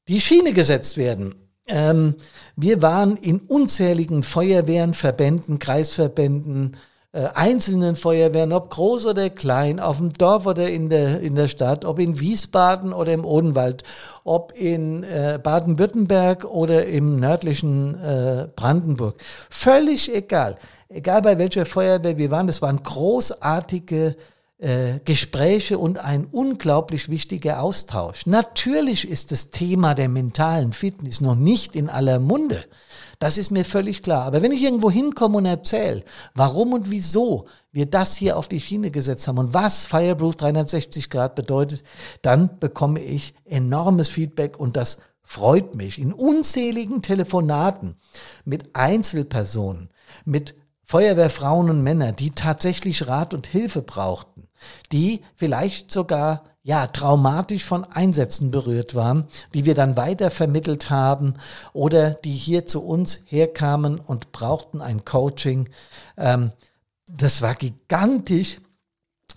die 0.07 0.21
Schiene 0.21 0.53
gesetzt 0.53 0.97
werden. 0.97 1.35
Ähm, 1.71 2.15
wir 2.55 2.81
waren 2.81 3.15
in 3.15 3.39
unzähligen 3.39 4.23
Feuerwehren, 4.23 4.93
Verbänden, 4.93 5.57
Kreisverbänden, 5.57 6.75
äh, 7.13 7.27
einzelnen 7.33 7.95
Feuerwehren, 7.95 8.51
ob 8.51 8.69
groß 8.69 9.05
oder 9.05 9.29
klein, 9.29 9.79
auf 9.79 9.97
dem 9.97 10.13
Dorf 10.13 10.45
oder 10.45 10.69
in 10.69 10.89
der, 10.89 11.21
in 11.21 11.35
der 11.35 11.47
Stadt, 11.47 11.85
ob 11.85 11.99
in 11.99 12.19
Wiesbaden 12.19 12.93
oder 12.93 13.13
im 13.13 13.25
Odenwald, 13.25 13.83
ob 14.23 14.53
in 14.53 15.03
äh, 15.03 15.39
Baden-Württemberg 15.41 16.45
oder 16.45 16.85
im 16.85 17.19
nördlichen 17.19 17.95
äh, 17.95 18.47
Brandenburg. 18.55 19.15
Völlig 19.49 20.13
egal. 20.13 20.57
Egal 20.89 21.21
bei 21.21 21.37
welcher 21.37 21.65
Feuerwehr 21.65 22.17
wir 22.17 22.31
waren, 22.31 22.49
es 22.49 22.61
waren 22.61 22.83
großartige 22.83 24.07
äh, 24.07 24.15
Gespräche 25.05 25.79
und 25.79 25.97
ein 25.97 26.25
unglaublich 26.25 27.09
wichtiger 27.09 27.63
Austausch. 27.63 28.27
Natürlich 28.27 29.09
ist 29.09 29.31
das 29.31 29.49
Thema 29.49 29.95
der 29.95 30.07
mentalen 30.07 30.71
Fitness 30.71 31.19
noch 31.19 31.33
nicht 31.33 31.75
in 31.75 31.89
aller 31.89 32.19
Munde. 32.19 32.63
Das 33.17 33.37
ist 33.37 33.49
mir 33.49 33.65
völlig 33.65 34.03
klar. 34.03 34.25
Aber 34.25 34.43
wenn 34.43 34.51
ich 34.51 34.63
irgendwo 34.63 34.91
hinkomme 34.91 35.37
und 35.37 35.45
erzähle, 35.45 36.03
warum 36.35 36.73
und 36.73 36.91
wieso 36.91 37.47
wir 37.71 37.87
das 37.87 38.15
hier 38.15 38.37
auf 38.37 38.47
die 38.47 38.59
Schiene 38.59 38.91
gesetzt 38.91 39.27
haben 39.27 39.37
und 39.37 39.53
was 39.53 39.85
Fireproof 39.85 40.35
360 40.35 41.09
Grad 41.09 41.35
bedeutet, 41.35 41.83
dann 42.21 42.59
bekomme 42.59 42.99
ich 42.99 43.33
enormes 43.45 44.09
Feedback 44.09 44.59
und 44.59 44.77
das 44.77 44.99
freut 45.23 45.75
mich. 45.75 45.99
In 45.99 46.13
unzähligen 46.13 47.01
Telefonaten 47.01 47.95
mit 48.43 48.75
Einzelpersonen, 48.75 49.89
mit 50.25 50.55
Feuerwehrfrauen 50.83 51.69
und 51.69 51.83
Männer, 51.83 52.11
die 52.11 52.31
tatsächlich 52.31 53.07
Rat 53.07 53.33
und 53.33 53.47
Hilfe 53.47 53.81
brauchten, 53.81 54.47
die 54.91 55.21
vielleicht 55.35 55.91
sogar 55.91 56.43
ja, 56.63 56.87
traumatisch 56.87 57.63
von 57.63 57.85
Einsätzen 57.85 58.51
berührt 58.51 58.93
waren, 58.93 59.27
die 59.53 59.65
wir 59.65 59.73
dann 59.73 59.97
weiter 59.97 60.29
vermittelt 60.29 60.89
haben 60.89 61.33
oder 61.73 62.11
die 62.11 62.33
hier 62.33 62.67
zu 62.67 62.83
uns 62.83 63.21
herkamen 63.25 63.99
und 63.99 64.31
brauchten 64.31 64.79
ein 64.81 65.03
Coaching. 65.03 65.69
Ähm, 66.17 66.51
das 67.07 67.41
war 67.41 67.55
gigantisch 67.55 68.59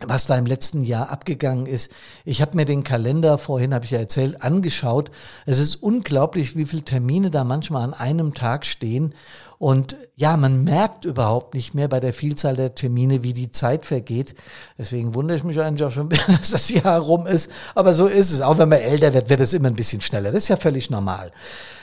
was 0.07 0.27
da 0.27 0.37
im 0.37 0.47
letzten 0.47 0.85
Jahr 0.85 1.11
abgegangen 1.11 1.67
ist. 1.67 1.91
Ich 2.25 2.43
habe 2.43 2.57
mir 2.57 2.65
den 2.65 2.85
Kalender, 2.85 3.39
vorhin 3.39 3.75
habe 3.75 3.85
ich 3.85 3.93
ja 3.93 3.99
erzählt, 3.99 4.43
angeschaut. 4.43 5.11
Es 5.47 5.59
ist 5.59 5.77
unglaublich, 5.77 6.57
wie 6.57 6.67
viele 6.67 6.83
Termine 6.83 7.31
da 7.31 7.45
manchmal 7.45 7.83
an 7.83 7.95
einem 7.95 8.35
Tag 8.35 8.67
stehen. 8.67 9.15
Und 9.59 9.97
ja, 10.17 10.37
man 10.37 10.65
merkt 10.65 11.05
überhaupt 11.05 11.55
nicht 11.55 11.75
mehr 11.75 11.89
bei 11.89 12.01
der 12.01 12.13
Vielzahl 12.13 12.57
der 12.57 12.75
Termine, 12.75 13.23
wie 13.23 13.33
die 13.33 13.51
Zeit 13.51 13.87
vergeht. 13.87 14.35
Deswegen 14.77 15.15
wundere 15.15 15.37
ich 15.37 15.45
mich 15.45 15.61
eigentlich 15.61 15.87
auch 15.87 15.93
schon, 15.93 16.09
dass 16.27 16.51
das 16.51 16.69
Jahr 16.69 17.01
rum 17.01 17.27
ist. 17.27 17.51
Aber 17.75 17.95
so 17.95 18.07
ist 18.07 18.33
es. 18.33 18.41
Auch 18.41 18.59
wenn 18.59 18.69
man 18.69 18.81
älter 18.81 19.15
wird, 19.15 19.31
wird 19.31 19.41
es 19.41 19.53
immer 19.53 19.69
ein 19.69 19.77
bisschen 19.77 20.01
schneller. 20.01 20.33
Das 20.33 20.45
ist 20.45 20.49
ja 20.49 20.57
völlig 20.57 20.91
normal. 20.91 21.33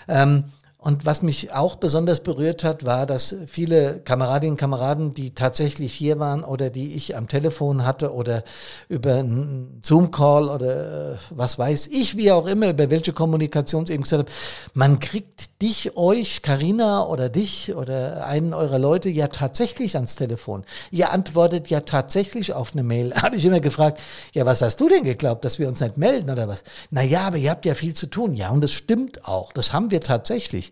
Ähm, 0.07 0.45
und 0.83 1.05
was 1.05 1.21
mich 1.21 1.53
auch 1.53 1.75
besonders 1.75 2.21
berührt 2.21 2.63
hat, 2.63 2.85
war, 2.85 3.05
dass 3.05 3.35
viele 3.45 3.99
Kameradinnen 3.99 4.53
und 4.53 4.57
Kameraden, 4.57 5.13
die 5.13 5.35
tatsächlich 5.35 5.93
hier 5.93 6.17
waren 6.17 6.43
oder 6.43 6.71
die 6.71 6.95
ich 6.95 7.15
am 7.15 7.27
Telefon 7.27 7.85
hatte 7.85 8.11
oder 8.11 8.43
über 8.89 9.17
einen 9.17 9.79
Zoom-Call 9.83 10.49
oder 10.49 11.13
äh, 11.13 11.17
was 11.29 11.59
weiß 11.59 11.85
ich, 11.85 12.17
wie 12.17 12.31
auch 12.31 12.47
immer, 12.47 12.71
über 12.71 12.89
welche 12.89 13.13
Kommunikation 13.13 13.85
eben 13.89 14.01
gesagt 14.01 14.27
haben, 14.27 14.35
man 14.73 14.99
kriegt 14.99 15.61
dich, 15.61 15.95
euch, 15.95 16.41
Karina 16.41 17.05
oder 17.05 17.29
dich 17.29 17.75
oder 17.75 18.25
einen 18.25 18.55
eurer 18.55 18.79
Leute 18.79 19.09
ja 19.09 19.27
tatsächlich 19.27 19.93
ans 19.93 20.15
Telefon. 20.15 20.63
Ihr 20.89 21.11
antwortet 21.11 21.69
ja 21.69 21.81
tatsächlich 21.81 22.53
auf 22.53 22.73
eine 22.73 22.81
Mail. 22.81 23.13
Habe 23.21 23.35
ich 23.35 23.45
immer 23.45 23.59
gefragt, 23.59 24.01
ja, 24.33 24.47
was 24.47 24.63
hast 24.63 24.81
du 24.81 24.89
denn 24.89 25.03
geglaubt, 25.03 25.45
dass 25.45 25.59
wir 25.59 25.67
uns 25.67 25.79
nicht 25.79 25.97
melden 25.97 26.31
oder 26.31 26.47
was? 26.47 26.63
Naja, 26.89 27.21
aber 27.27 27.37
ihr 27.37 27.51
habt 27.51 27.67
ja 27.67 27.75
viel 27.75 27.93
zu 27.93 28.07
tun. 28.07 28.33
Ja, 28.33 28.49
und 28.49 28.61
das 28.61 28.71
stimmt 28.71 29.27
auch. 29.27 29.53
Das 29.53 29.73
haben 29.73 29.91
wir 29.91 30.01
tatsächlich. 30.01 30.70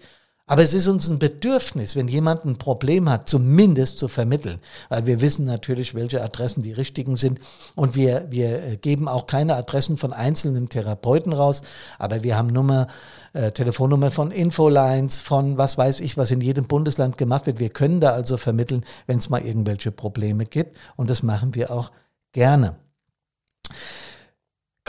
Aber 0.50 0.64
es 0.64 0.74
ist 0.74 0.88
uns 0.88 1.08
ein 1.08 1.20
Bedürfnis, 1.20 1.96
wenn 1.96 2.08
jemand 2.08 2.44
ein 2.44 2.58
Problem 2.58 3.08
hat, 3.08 3.30
zumindest 3.30 4.00
zu 4.00 4.08
vermitteln. 4.08 4.58
Weil 4.90 5.06
wir 5.06 5.22
wissen 5.22 5.46
natürlich, 5.46 5.94
welche 5.94 6.24
Adressen 6.24 6.64
die 6.64 6.72
richtigen 6.72 7.18
sind. 7.18 7.40
Und 7.76 7.96
wir, 7.96 8.26
wir 8.32 8.64
äh, 8.64 8.78
geben 8.78 9.08
auch 9.08 9.28
keine 9.28 9.56
Adressen 9.56 9.96
von 9.96 10.12
einzelnen 10.12 10.68
Therapeuten 10.68 11.34
raus. 11.34 11.62
Aber 12.00 12.24
wir 12.24 12.36
haben 12.36 12.48
Nummer, 12.48 12.88
äh, 13.34 13.52
Telefonnummer 13.52 14.10
von 14.10 14.32
Infolines, 14.32 15.18
von 15.18 15.60
was 15.60 15.78
weiß 15.78 16.00
ich, 16.00 16.18
was 16.18 16.32
in 16.32 16.42
jedem 16.42 16.66
Bundesland 16.66 17.20
gemacht 17.20 17.46
wird. 17.46 17.60
Wir 17.60 17.70
können 17.70 18.02
da 18.02 18.14
also 18.14 18.38
vermitteln, 18.38 18.84
wenn 19.06 19.20
es 19.20 19.30
mal 19.30 19.46
irgendwelche 19.46 19.92
Probleme 19.92 20.46
gibt. 20.46 20.80
Und 20.96 21.12
das 21.12 21.22
machen 21.22 21.54
wir 21.54 21.70
auch 21.70 21.92
gerne. 22.32 22.76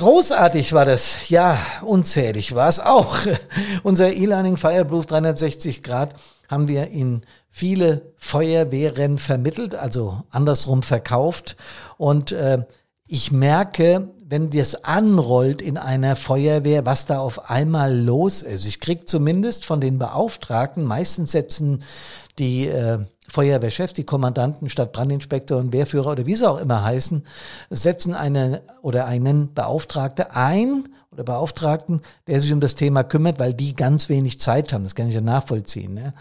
Großartig 0.00 0.72
war 0.72 0.86
das. 0.86 1.28
Ja, 1.28 1.58
unzählig 1.82 2.54
war 2.54 2.70
es 2.70 2.80
auch. 2.80 3.18
Unser 3.82 4.14
E-Learning 4.14 4.56
Fireproof 4.56 5.04
360 5.04 5.82
Grad 5.82 6.14
haben 6.48 6.68
wir 6.68 6.86
in 6.88 7.20
viele 7.50 8.14
Feuerwehren 8.16 9.18
vermittelt, 9.18 9.74
also 9.74 10.22
andersrum 10.30 10.82
verkauft. 10.82 11.58
Und 11.98 12.32
äh, 12.32 12.64
ich 13.06 13.30
merke, 13.30 14.08
wenn 14.24 14.48
das 14.48 14.84
anrollt 14.84 15.60
in 15.60 15.76
einer 15.76 16.16
Feuerwehr, 16.16 16.86
was 16.86 17.04
da 17.04 17.18
auf 17.18 17.50
einmal 17.50 17.94
los 17.94 18.40
ist. 18.40 18.64
Ich 18.64 18.80
krieg 18.80 19.06
zumindest 19.06 19.66
von 19.66 19.82
den 19.82 19.98
Beauftragten, 19.98 20.82
meistens 20.82 21.32
setzen 21.32 21.82
die 22.38 22.68
äh, 22.68 23.00
Feuerwehrchef, 23.30 23.92
die 23.92 24.04
Kommandanten, 24.04 24.68
Stadtbrandinspektoren, 24.68 25.72
Wehrführer 25.72 26.12
oder 26.12 26.26
wie 26.26 26.34
sie 26.34 26.48
auch 26.48 26.58
immer 26.58 26.82
heißen, 26.82 27.24
setzen 27.70 28.14
eine 28.14 28.62
oder 28.82 29.06
einen 29.06 29.54
Beauftragte 29.54 30.34
ein 30.34 30.88
oder 31.12 31.22
Beauftragten, 31.22 32.00
der 32.26 32.40
sich 32.40 32.52
um 32.52 32.60
das 32.60 32.74
Thema 32.74 33.04
kümmert, 33.04 33.38
weil 33.38 33.54
die 33.54 33.74
ganz 33.74 34.08
wenig 34.08 34.40
Zeit 34.40 34.72
haben. 34.72 34.84
Das 34.84 34.94
kann 34.94 35.08
ich 35.08 35.14
ja 35.14 35.20
nachvollziehen. 35.20 35.94
Ne? 35.94 36.12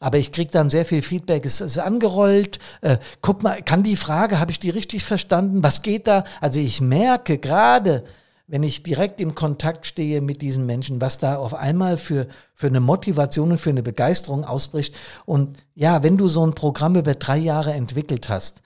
Aber 0.00 0.18
ich 0.18 0.32
kriege 0.32 0.50
dann 0.50 0.70
sehr 0.70 0.86
viel 0.86 1.02
Feedback. 1.02 1.44
Es 1.44 1.60
ist 1.60 1.78
angerollt. 1.78 2.58
Äh, 2.82 2.98
guck 3.20 3.42
mal, 3.42 3.60
kann 3.62 3.82
die 3.82 3.96
Frage, 3.96 4.38
habe 4.38 4.52
ich 4.52 4.60
die 4.60 4.70
richtig 4.70 5.04
verstanden? 5.04 5.62
Was 5.62 5.82
geht 5.82 6.06
da? 6.06 6.24
Also 6.40 6.58
ich 6.60 6.80
merke 6.80 7.38
gerade, 7.38 8.04
wenn 8.46 8.62
ich 8.62 8.82
direkt 8.82 9.20
im 9.20 9.34
Kontakt 9.34 9.86
stehe 9.86 10.20
mit 10.20 10.42
diesen 10.42 10.66
Menschen, 10.66 11.00
was 11.00 11.16
da 11.16 11.36
auf 11.36 11.54
einmal 11.54 11.96
für, 11.96 12.26
für 12.52 12.66
eine 12.66 12.80
Motivation 12.80 13.52
und 13.52 13.58
für 13.58 13.70
eine 13.70 13.82
Begeisterung 13.82 14.44
ausbricht. 14.44 14.94
Und 15.24 15.56
ja, 15.74 16.02
wenn 16.02 16.18
du 16.18 16.28
so 16.28 16.46
ein 16.46 16.54
Programm 16.54 16.96
über 16.96 17.14
drei 17.14 17.38
Jahre 17.38 17.72
entwickelt 17.72 18.28
hast, 18.28 18.62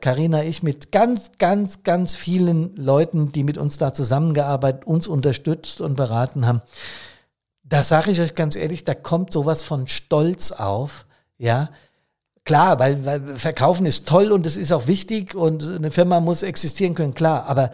Karina, 0.00 0.42
äh, 0.42 0.48
ich 0.48 0.64
mit 0.64 0.90
ganz, 0.90 1.32
ganz, 1.38 1.84
ganz 1.84 2.16
vielen 2.16 2.74
Leuten, 2.74 3.30
die 3.30 3.44
mit 3.44 3.56
uns 3.56 3.78
da 3.78 3.92
zusammengearbeitet, 3.92 4.84
uns 4.84 5.06
unterstützt 5.06 5.80
und 5.80 5.94
beraten 5.94 6.46
haben, 6.46 6.62
da 7.62 7.84
sage 7.84 8.10
ich 8.10 8.20
euch 8.20 8.34
ganz 8.34 8.56
ehrlich, 8.56 8.84
da 8.84 8.94
kommt 8.94 9.32
sowas 9.32 9.62
von 9.62 9.86
Stolz 9.86 10.50
auf, 10.50 11.06
ja, 11.38 11.70
klar, 12.44 12.78
weil, 12.78 13.06
weil 13.06 13.36
verkaufen 13.36 13.86
ist 13.86 14.06
toll 14.06 14.32
und 14.32 14.44
es 14.44 14.56
ist 14.56 14.72
auch 14.72 14.86
wichtig 14.86 15.34
und 15.34 15.62
eine 15.62 15.90
Firma 15.90 16.20
muss 16.20 16.42
existieren 16.42 16.94
können, 16.94 17.14
klar. 17.14 17.46
Aber 17.46 17.72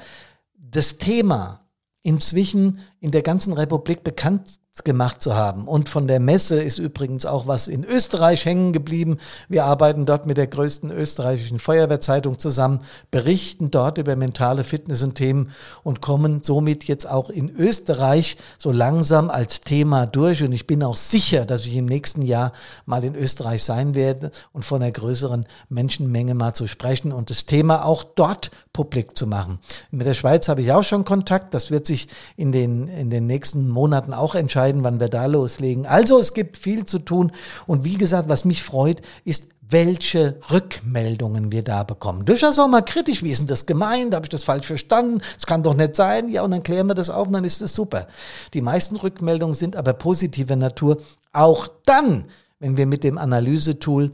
das 0.70 0.98
Thema 0.98 1.66
inzwischen 2.02 2.78
in 3.00 3.10
der 3.10 3.22
ganzen 3.22 3.52
Republik 3.52 4.02
bekannt 4.02 4.59
gemacht 4.84 5.20
zu 5.20 5.34
haben. 5.34 5.66
Und 5.66 5.88
von 5.88 6.06
der 6.06 6.20
Messe 6.20 6.62
ist 6.62 6.78
übrigens 6.78 7.26
auch 7.26 7.46
was 7.46 7.68
in 7.68 7.84
Österreich 7.84 8.44
hängen 8.44 8.72
geblieben. 8.72 9.18
Wir 9.48 9.64
arbeiten 9.64 10.06
dort 10.06 10.26
mit 10.26 10.36
der 10.36 10.46
größten 10.46 10.90
österreichischen 10.90 11.58
Feuerwehrzeitung 11.58 12.38
zusammen, 12.38 12.80
berichten 13.10 13.70
dort 13.70 13.98
über 13.98 14.14
mentale 14.16 14.64
Fitness 14.64 15.02
und 15.02 15.16
Themen 15.16 15.50
und 15.82 16.00
kommen 16.00 16.42
somit 16.42 16.84
jetzt 16.84 17.08
auch 17.08 17.30
in 17.30 17.50
Österreich 17.50 18.36
so 18.58 18.70
langsam 18.70 19.28
als 19.28 19.60
Thema 19.60 20.06
durch. 20.06 20.42
Und 20.42 20.52
ich 20.52 20.66
bin 20.66 20.82
auch 20.84 20.96
sicher, 20.96 21.44
dass 21.44 21.66
ich 21.66 21.74
im 21.74 21.86
nächsten 21.86 22.22
Jahr 22.22 22.52
mal 22.86 23.02
in 23.04 23.16
Österreich 23.16 23.64
sein 23.64 23.94
werde 23.96 24.30
und 24.52 24.64
von 24.64 24.80
einer 24.80 24.92
größeren 24.92 25.46
Menschenmenge 25.68 26.34
mal 26.34 26.54
zu 26.54 26.68
sprechen 26.68 27.12
und 27.12 27.30
das 27.30 27.44
Thema 27.44 27.84
auch 27.84 28.04
dort 28.04 28.52
publik 28.72 29.16
zu 29.16 29.26
machen. 29.26 29.58
Mit 29.90 30.06
der 30.06 30.14
Schweiz 30.14 30.48
habe 30.48 30.62
ich 30.62 30.72
auch 30.72 30.84
schon 30.84 31.04
Kontakt. 31.04 31.54
Das 31.54 31.72
wird 31.72 31.86
sich 31.86 32.08
in 32.36 32.52
den, 32.52 32.86
in 32.86 33.10
den 33.10 33.26
nächsten 33.26 33.68
Monaten 33.68 34.14
auch 34.14 34.36
entscheiden, 34.36 34.59
wann 34.84 35.00
wir 35.00 35.08
da 35.08 35.26
loslegen. 35.26 35.86
Also 35.86 36.18
es 36.18 36.34
gibt 36.34 36.56
viel 36.56 36.84
zu 36.84 36.98
tun. 36.98 37.32
Und 37.66 37.84
wie 37.84 37.96
gesagt, 37.96 38.28
was 38.28 38.44
mich 38.44 38.62
freut, 38.62 39.02
ist, 39.24 39.48
welche 39.70 40.38
Rückmeldungen 40.50 41.52
wir 41.52 41.62
da 41.62 41.84
bekommen. 41.84 42.24
Durchaus 42.24 42.58
auch 42.58 42.68
mal 42.68 42.82
kritisch, 42.82 43.22
wie 43.22 43.30
ist 43.30 43.38
denn 43.38 43.46
das 43.46 43.66
gemeint? 43.66 44.14
Habe 44.14 44.26
ich 44.26 44.30
das 44.30 44.44
falsch 44.44 44.66
verstanden? 44.66 45.20
Es 45.38 45.46
kann 45.46 45.62
doch 45.62 45.74
nicht 45.74 45.96
sein. 45.96 46.28
Ja, 46.28 46.42
und 46.42 46.50
dann 46.50 46.62
klären 46.62 46.88
wir 46.88 46.94
das 46.94 47.10
auf 47.10 47.28
und 47.28 47.34
dann 47.34 47.44
ist 47.44 47.62
das 47.62 47.74
super. 47.74 48.06
Die 48.52 48.62
meisten 48.62 48.96
Rückmeldungen 48.96 49.54
sind 49.54 49.76
aber 49.76 49.92
positiver 49.92 50.56
Natur. 50.56 50.98
Auch 51.32 51.68
dann, 51.86 52.24
wenn 52.58 52.76
wir 52.76 52.86
mit 52.86 53.04
dem 53.04 53.16
Analysetool 53.16 54.12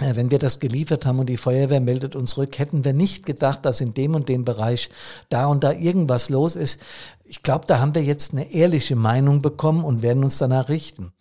wenn 0.00 0.32
wir 0.32 0.40
das 0.40 0.58
geliefert 0.58 1.06
haben 1.06 1.20
und 1.20 1.28
die 1.28 1.36
Feuerwehr 1.36 1.80
meldet 1.80 2.16
uns 2.16 2.36
rück, 2.36 2.58
hätten 2.58 2.84
wir 2.84 2.92
nicht 2.92 3.24
gedacht, 3.24 3.64
dass 3.64 3.80
in 3.80 3.94
dem 3.94 4.16
und 4.16 4.28
dem 4.28 4.44
Bereich 4.44 4.90
da 5.28 5.46
und 5.46 5.62
da 5.62 5.70
irgendwas 5.70 6.30
los 6.30 6.56
ist. 6.56 6.80
Ich 7.26 7.42
glaube, 7.42 7.66
da 7.66 7.78
haben 7.78 7.94
wir 7.94 8.02
jetzt 8.02 8.32
eine 8.32 8.52
ehrliche 8.52 8.96
Meinung 8.96 9.40
bekommen 9.40 9.84
und 9.84 10.02
werden 10.02 10.24
uns 10.24 10.36
danach 10.36 10.68
richten. 10.68 11.12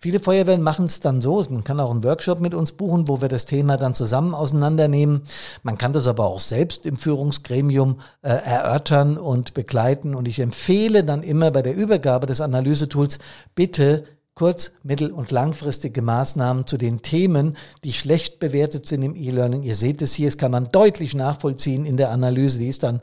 Viele 0.00 0.20
Feuerwehren 0.20 0.62
machen 0.62 0.84
es 0.84 1.00
dann 1.00 1.20
so, 1.20 1.44
man 1.50 1.64
kann 1.64 1.80
auch 1.80 1.90
einen 1.90 2.04
Workshop 2.04 2.40
mit 2.40 2.54
uns 2.54 2.72
buchen, 2.72 3.08
wo 3.08 3.20
wir 3.20 3.28
das 3.28 3.46
Thema 3.46 3.76
dann 3.76 3.94
zusammen 3.94 4.34
auseinandernehmen. 4.34 5.22
Man 5.62 5.76
kann 5.76 5.92
das 5.92 6.06
aber 6.06 6.26
auch 6.26 6.40
selbst 6.40 6.86
im 6.86 6.96
Führungsgremium 6.96 8.00
äh, 8.22 8.28
erörtern 8.28 9.18
und 9.18 9.54
begleiten. 9.54 10.14
Und 10.14 10.28
ich 10.28 10.38
empfehle 10.38 11.04
dann 11.04 11.22
immer 11.22 11.50
bei 11.50 11.62
der 11.62 11.74
Übergabe 11.74 12.26
des 12.26 12.40
Analysetools, 12.40 13.18
bitte 13.54 14.04
kurz-, 14.40 14.72
mittel- 14.82 15.12
und 15.12 15.32
langfristige 15.32 16.00
Maßnahmen 16.00 16.66
zu 16.66 16.78
den 16.78 17.02
Themen, 17.02 17.58
die 17.84 17.92
schlecht 17.92 18.38
bewertet 18.38 18.88
sind 18.88 19.02
im 19.02 19.14
E-Learning. 19.14 19.62
Ihr 19.62 19.74
seht 19.74 20.00
es 20.00 20.14
hier, 20.14 20.28
es 20.28 20.38
kann 20.38 20.50
man 20.50 20.72
deutlich 20.72 21.14
nachvollziehen 21.14 21.84
in 21.84 21.98
der 21.98 22.10
Analyse. 22.10 22.58
Die 22.58 22.68
ist 22.68 22.82
dann 22.82 23.02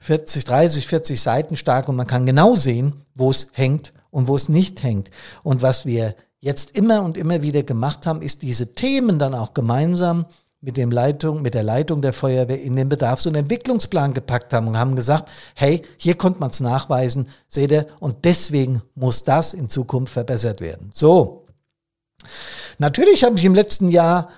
40, 0.00 0.46
30, 0.46 0.86
40 0.86 1.20
Seiten 1.20 1.56
stark 1.58 1.90
und 1.90 1.96
man 1.96 2.06
kann 2.06 2.24
genau 2.24 2.54
sehen, 2.54 2.94
wo 3.14 3.28
es 3.28 3.48
hängt 3.52 3.92
und 4.10 4.26
wo 4.26 4.34
es 4.34 4.48
nicht 4.48 4.82
hängt. 4.82 5.10
Und 5.42 5.60
was 5.60 5.84
wir 5.84 6.14
jetzt 6.40 6.74
immer 6.74 7.02
und 7.02 7.18
immer 7.18 7.42
wieder 7.42 7.62
gemacht 7.62 8.06
haben, 8.06 8.22
ist 8.22 8.40
diese 8.40 8.72
Themen 8.72 9.18
dann 9.18 9.34
auch 9.34 9.52
gemeinsam 9.52 10.24
mit, 10.60 10.76
dem 10.76 10.90
Leitung, 10.90 11.42
mit 11.42 11.54
der 11.54 11.62
Leitung 11.62 12.02
der 12.02 12.12
Feuerwehr 12.12 12.60
in 12.60 12.76
den 12.76 12.88
Bedarfs- 12.88 13.26
und 13.26 13.34
Entwicklungsplan 13.34 14.12
gepackt 14.12 14.52
haben 14.52 14.68
und 14.68 14.78
haben 14.78 14.96
gesagt, 14.96 15.30
hey, 15.54 15.82
hier 15.96 16.16
konnte 16.16 16.40
man 16.40 16.50
es 16.50 16.60
nachweisen, 16.60 17.28
seht 17.48 17.70
ihr, 17.70 17.86
und 17.98 18.24
deswegen 18.24 18.82
muss 18.94 19.24
das 19.24 19.54
in 19.54 19.68
Zukunft 19.68 20.12
verbessert 20.12 20.60
werden. 20.60 20.90
So. 20.92 21.46
Natürlich 22.78 23.24
habe 23.24 23.36
ich 23.38 23.44
im 23.44 23.54
letzten 23.54 23.88
Jahr 23.88 24.28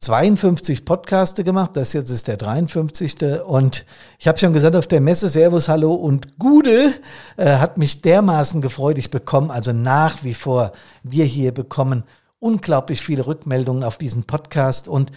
52 0.00 0.84
Podcaste 0.84 1.44
gemacht, 1.44 1.70
das 1.74 1.92
jetzt 1.92 2.10
ist 2.10 2.26
der 2.26 2.36
53. 2.36 3.44
Und 3.46 3.86
ich 4.18 4.26
habe 4.26 4.36
schon 4.36 4.52
gesagt 4.52 4.74
auf 4.74 4.88
der 4.88 5.00
Messe, 5.00 5.28
Servus, 5.28 5.68
Hallo 5.68 5.94
und 5.94 6.38
Gude, 6.38 6.92
äh, 7.36 7.56
hat 7.58 7.78
mich 7.78 8.02
dermaßen 8.02 8.60
gefreut. 8.60 8.98
Ich 8.98 9.10
bekomme 9.10 9.52
also 9.52 9.72
nach 9.72 10.24
wie 10.24 10.34
vor, 10.34 10.72
wir 11.04 11.24
hier 11.24 11.52
bekommen 11.52 12.02
unglaublich 12.40 13.00
viele 13.00 13.26
Rückmeldungen 13.26 13.84
auf 13.84 13.96
diesen 13.96 14.24
Podcast 14.24 14.88
und 14.88 15.12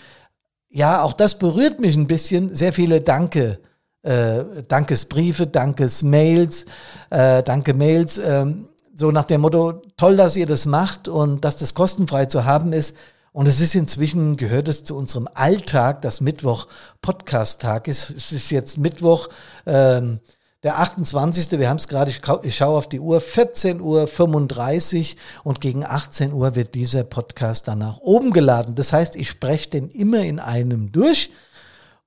ja, 0.75 1.01
auch 1.01 1.13
das 1.13 1.39
berührt 1.39 1.79
mich 1.79 1.95
ein 1.95 2.05
bisschen. 2.05 2.53
Sehr 2.53 2.73
viele 2.73 2.99
Danke, 2.99 3.59
äh, 4.01 4.43
Dankesbriefe, 4.67 5.47
Dankesmails, 5.47 6.65
äh, 7.11 7.41
Danke-Mails. 7.43 8.17
Äh, 8.17 8.45
so 8.93 9.11
nach 9.11 9.23
dem 9.23 9.41
Motto, 9.41 9.81
toll, 9.95 10.17
dass 10.17 10.35
ihr 10.35 10.45
das 10.45 10.65
macht 10.65 11.07
und 11.07 11.45
dass 11.45 11.55
das 11.55 11.75
kostenfrei 11.75 12.25
zu 12.25 12.43
haben 12.43 12.73
ist. 12.73 12.97
Und 13.31 13.47
es 13.47 13.61
ist 13.61 13.73
inzwischen, 13.73 14.35
gehört 14.35 14.67
es 14.67 14.83
zu 14.83 14.97
unserem 14.97 15.29
Alltag, 15.33 16.01
dass 16.01 16.19
Mittwoch 16.19 16.67
Podcast-Tag 17.01 17.87
ist. 17.87 18.09
Es 18.09 18.33
ist 18.33 18.49
jetzt 18.51 18.77
Mittwoch, 18.77 19.29
ähm, 19.65 20.19
der 20.65 20.79
28. 20.79 21.51
Wir 21.59 21.69
haben 21.69 21.77
es 21.77 21.87
gerade, 21.87 22.09
ich, 22.09 22.21
ich 22.41 22.57
schaue 22.57 22.79
auf 22.79 22.89
die 22.89 22.99
Uhr, 22.99 23.19
14.35 23.19 25.11
Uhr 25.11 25.17
und 25.43 25.61
gegen 25.61 25.85
18 25.85 26.33
Uhr 26.33 26.55
wird 26.55 26.73
dieser 26.73 27.03
Podcast 27.03 27.67
dann 27.67 27.77
nach 27.77 27.99
oben 27.99 28.31
geladen. 28.31 28.73
Das 28.73 28.91
heißt, 28.91 29.15
ich 29.15 29.29
spreche 29.29 29.69
den 29.69 29.89
immer 29.89 30.21
in 30.21 30.39
einem 30.39 30.91
durch. 30.91 31.29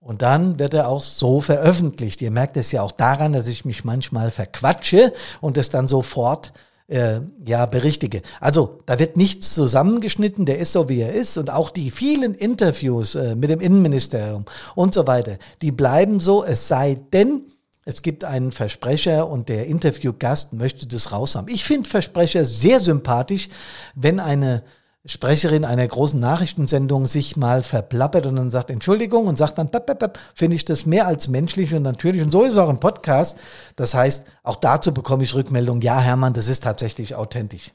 Und 0.00 0.22
dann 0.22 0.58
wird 0.58 0.74
er 0.74 0.88
auch 0.88 1.02
so 1.02 1.40
veröffentlicht. 1.40 2.20
Ihr 2.20 2.32
merkt 2.32 2.56
es 2.56 2.72
ja 2.72 2.82
auch 2.82 2.90
daran, 2.90 3.32
dass 3.32 3.46
ich 3.46 3.64
mich 3.64 3.84
manchmal 3.84 4.32
verquatsche 4.32 5.12
und 5.40 5.56
es 5.56 5.68
dann 5.68 5.86
sofort 5.86 6.52
äh, 6.88 7.20
ja 7.46 7.66
berichtige. 7.66 8.22
Also 8.40 8.80
da 8.86 8.98
wird 8.98 9.16
nichts 9.16 9.54
zusammengeschnitten, 9.54 10.46
der 10.46 10.58
ist 10.58 10.72
so 10.72 10.88
wie 10.88 11.02
er 11.02 11.12
ist 11.12 11.38
und 11.38 11.50
auch 11.50 11.70
die 11.70 11.92
vielen 11.92 12.34
Interviews 12.34 13.14
äh, 13.14 13.36
mit 13.36 13.50
dem 13.50 13.60
Innenministerium 13.60 14.46
und 14.74 14.94
so 14.94 15.06
weiter, 15.06 15.36
die 15.62 15.70
bleiben 15.70 16.18
so, 16.18 16.44
es 16.44 16.66
sei 16.66 16.98
denn, 17.12 17.42
es 17.88 18.02
gibt 18.02 18.22
einen 18.22 18.52
Versprecher 18.52 19.26
und 19.28 19.48
der 19.48 19.66
Interviewgast 19.66 20.52
möchte 20.52 20.86
das 20.86 21.10
raus 21.10 21.34
haben. 21.34 21.48
Ich 21.48 21.64
finde 21.64 21.88
Versprecher 21.88 22.44
sehr 22.44 22.80
sympathisch, 22.80 23.48
wenn 23.94 24.20
eine 24.20 24.62
Sprecherin 25.06 25.64
einer 25.64 25.88
großen 25.88 26.20
Nachrichtensendung 26.20 27.06
sich 27.06 27.38
mal 27.38 27.62
verplappert 27.62 28.26
und 28.26 28.36
dann 28.36 28.50
sagt 28.50 28.68
Entschuldigung 28.68 29.26
und 29.26 29.38
sagt 29.38 29.56
dann, 29.56 29.70
finde 30.34 30.56
ich 30.56 30.66
das 30.66 30.84
mehr 30.84 31.06
als 31.06 31.28
menschlich 31.28 31.72
und 31.72 31.82
natürlich. 31.82 32.20
Und 32.20 32.30
so 32.30 32.44
ist 32.44 32.52
es 32.52 32.58
auch 32.58 32.68
ein 32.68 32.78
Podcast. 32.78 33.38
Das 33.76 33.94
heißt, 33.94 34.26
auch 34.42 34.56
dazu 34.56 34.92
bekomme 34.92 35.24
ich 35.24 35.34
Rückmeldung, 35.34 35.80
ja 35.80 35.98
Hermann, 35.98 36.34
das 36.34 36.48
ist 36.48 36.64
tatsächlich 36.64 37.14
authentisch. 37.14 37.72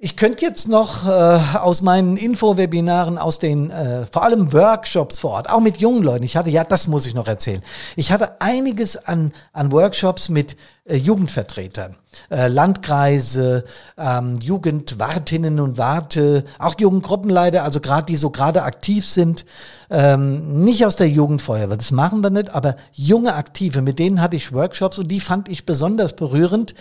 Ich 0.00 0.16
könnte 0.16 0.42
jetzt 0.42 0.68
noch 0.68 1.08
äh, 1.08 1.58
aus 1.58 1.82
meinen 1.82 2.16
Infowebinaren, 2.16 3.18
aus 3.18 3.40
den 3.40 3.72
äh, 3.72 4.06
vor 4.06 4.22
allem 4.22 4.52
Workshops 4.52 5.18
vor 5.18 5.32
Ort, 5.32 5.50
auch 5.50 5.58
mit 5.58 5.78
jungen 5.78 6.04
Leuten, 6.04 6.22
ich 6.22 6.36
hatte, 6.36 6.50
ja, 6.50 6.62
das 6.62 6.86
muss 6.86 7.04
ich 7.04 7.14
noch 7.14 7.26
erzählen. 7.26 7.64
Ich 7.96 8.12
hatte 8.12 8.40
einiges 8.40 8.96
an, 8.96 9.32
an 9.52 9.72
Workshops 9.72 10.28
mit 10.28 10.56
äh, 10.88 10.96
Jugendvertretern, 10.96 11.96
äh, 12.30 12.48
Landkreise, 12.48 13.64
ähm, 13.98 14.38
Jugendwartinnen 14.42 15.60
und 15.60 15.76
Warte, 15.76 16.44
auch 16.58 16.74
Jugendgruppenleiter, 16.78 17.62
also 17.62 17.80
gerade 17.80 18.06
die 18.06 18.16
so 18.16 18.30
gerade 18.30 18.62
aktiv 18.62 19.06
sind, 19.06 19.44
ähm, 19.90 20.64
nicht 20.64 20.86
aus 20.86 20.96
der 20.96 21.08
Jugendfeuerwehr, 21.08 21.76
das 21.76 21.92
machen 21.92 22.22
wir 22.22 22.30
nicht, 22.30 22.54
aber 22.54 22.76
junge 22.92 23.34
Aktive, 23.34 23.82
mit 23.82 23.98
denen 23.98 24.22
hatte 24.22 24.36
ich 24.36 24.52
Workshops 24.52 24.98
und 24.98 25.08
die 25.08 25.20
fand 25.20 25.48
ich 25.48 25.66
besonders 25.66 26.16
berührend, 26.16 26.74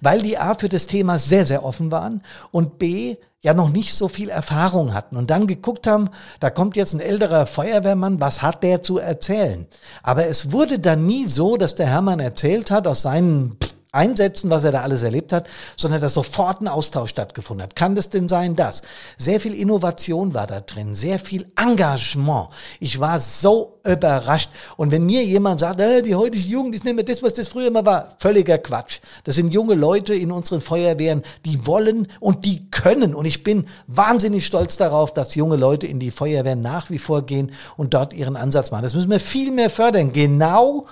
weil 0.00 0.22
die 0.22 0.38
A 0.38 0.54
für 0.54 0.68
das 0.68 0.86
Thema 0.86 1.18
sehr, 1.18 1.46
sehr 1.46 1.64
offen 1.64 1.92
waren 1.92 2.22
und 2.50 2.78
B 2.78 3.16
ja 3.42 3.54
noch 3.54 3.68
nicht 3.68 3.94
so 3.94 4.08
viel 4.08 4.30
Erfahrung 4.30 4.94
hatten 4.94 5.16
und 5.16 5.30
dann 5.30 5.46
geguckt 5.46 5.86
haben, 5.86 6.10
da 6.38 6.48
kommt 6.48 6.76
jetzt 6.76 6.94
ein 6.94 7.00
älterer 7.00 7.46
Feuerwehrmann, 7.46 8.20
was 8.20 8.40
hat 8.40 8.62
der 8.62 8.82
zu 8.82 8.98
erzählen? 8.98 9.66
Aber 10.02 10.26
es 10.26 10.52
wurde 10.52 10.78
dann 10.78 11.06
nie 11.06 11.26
so, 11.26 11.56
dass 11.56 11.74
der 11.74 11.88
Hermann 11.88 12.20
erzählt 12.20 12.70
hat 12.70 12.86
aus 12.86 13.02
seinen 13.02 13.56
Einsätzen, 13.94 14.48
was 14.48 14.64
er 14.64 14.72
da 14.72 14.80
alles 14.80 15.02
erlebt 15.02 15.34
hat, 15.34 15.46
sondern 15.76 16.00
dass 16.00 16.14
sofort 16.14 16.62
ein 16.62 16.68
Austausch 16.68 17.10
stattgefunden 17.10 17.62
hat. 17.62 17.76
Kann 17.76 17.94
das 17.94 18.08
denn 18.08 18.26
sein, 18.26 18.56
das? 18.56 18.80
Sehr 19.18 19.38
viel 19.38 19.52
Innovation 19.52 20.32
war 20.32 20.46
da 20.46 20.62
drin, 20.62 20.94
sehr 20.94 21.18
viel 21.18 21.46
Engagement. 21.60 22.48
Ich 22.80 23.00
war 23.00 23.20
so 23.20 23.80
überrascht. 23.84 24.48
Und 24.78 24.92
wenn 24.92 25.04
mir 25.04 25.22
jemand 25.22 25.60
sagt, 25.60 25.78
äh, 25.78 26.00
die 26.00 26.14
heutige 26.14 26.42
Jugend 26.42 26.74
ist 26.74 26.84
nicht 26.84 26.94
mehr 26.94 27.04
das, 27.04 27.22
was 27.22 27.34
das 27.34 27.48
früher 27.48 27.66
immer 27.66 27.84
war, 27.84 28.16
völliger 28.18 28.56
Quatsch. 28.56 29.00
Das 29.24 29.34
sind 29.34 29.52
junge 29.52 29.74
Leute 29.74 30.14
in 30.14 30.32
unseren 30.32 30.62
Feuerwehren, 30.62 31.22
die 31.44 31.66
wollen 31.66 32.08
und 32.18 32.46
die 32.46 32.70
können. 32.70 33.14
Und 33.14 33.26
ich 33.26 33.44
bin 33.44 33.66
wahnsinnig 33.88 34.46
stolz 34.46 34.78
darauf, 34.78 35.12
dass 35.12 35.34
junge 35.34 35.56
Leute 35.56 35.86
in 35.86 36.00
die 36.00 36.12
Feuerwehren 36.12 36.62
nach 36.62 36.88
wie 36.88 36.98
vor 36.98 37.26
gehen 37.26 37.52
und 37.76 37.92
dort 37.92 38.14
ihren 38.14 38.36
Ansatz 38.36 38.70
machen. 38.70 38.84
Das 38.84 38.94
müssen 38.94 39.10
wir 39.10 39.20
viel 39.20 39.52
mehr 39.52 39.68
fördern. 39.68 40.14
Genau 40.14 40.86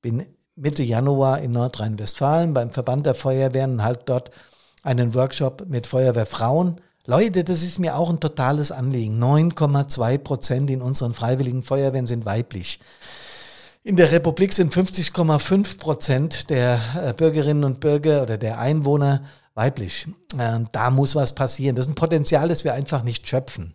bin 0.00 0.26
Mitte 0.56 0.82
Januar 0.82 1.40
in 1.40 1.52
Nordrhein-Westfalen 1.52 2.54
beim 2.54 2.70
Verband 2.70 3.06
der 3.06 3.14
Feuerwehren 3.14 3.82
halt 3.82 4.02
dort 4.06 4.30
einen 4.84 5.14
Workshop 5.14 5.64
mit 5.66 5.86
Feuerwehrfrauen. 5.86 6.80
Leute, 7.06 7.42
das 7.42 7.62
ist 7.62 7.80
mir 7.80 7.96
auch 7.96 8.08
ein 8.08 8.20
totales 8.20 8.70
Anliegen. 8.70 9.22
9,2 9.22 10.18
Prozent 10.18 10.70
in 10.70 10.80
unseren 10.80 11.12
freiwilligen 11.12 11.62
Feuerwehren 11.62 12.06
sind 12.06 12.24
weiblich. 12.24 12.78
In 13.82 13.96
der 13.96 14.12
Republik 14.12 14.52
sind 14.52 14.72
50,5 14.72 15.76
Prozent 15.78 16.50
der 16.50 16.78
äh, 17.04 17.12
Bürgerinnen 17.12 17.64
und 17.64 17.80
Bürger 17.80 18.22
oder 18.22 18.38
der 18.38 18.58
Einwohner 18.58 19.24
weiblich. 19.54 20.06
Äh, 20.38 20.60
da 20.72 20.90
muss 20.90 21.14
was 21.14 21.34
passieren. 21.34 21.76
Das 21.76 21.86
ist 21.86 21.92
ein 21.92 21.96
Potenzial, 21.96 22.48
das 22.48 22.64
wir 22.64 22.74
einfach 22.74 23.02
nicht 23.02 23.28
schöpfen. 23.28 23.74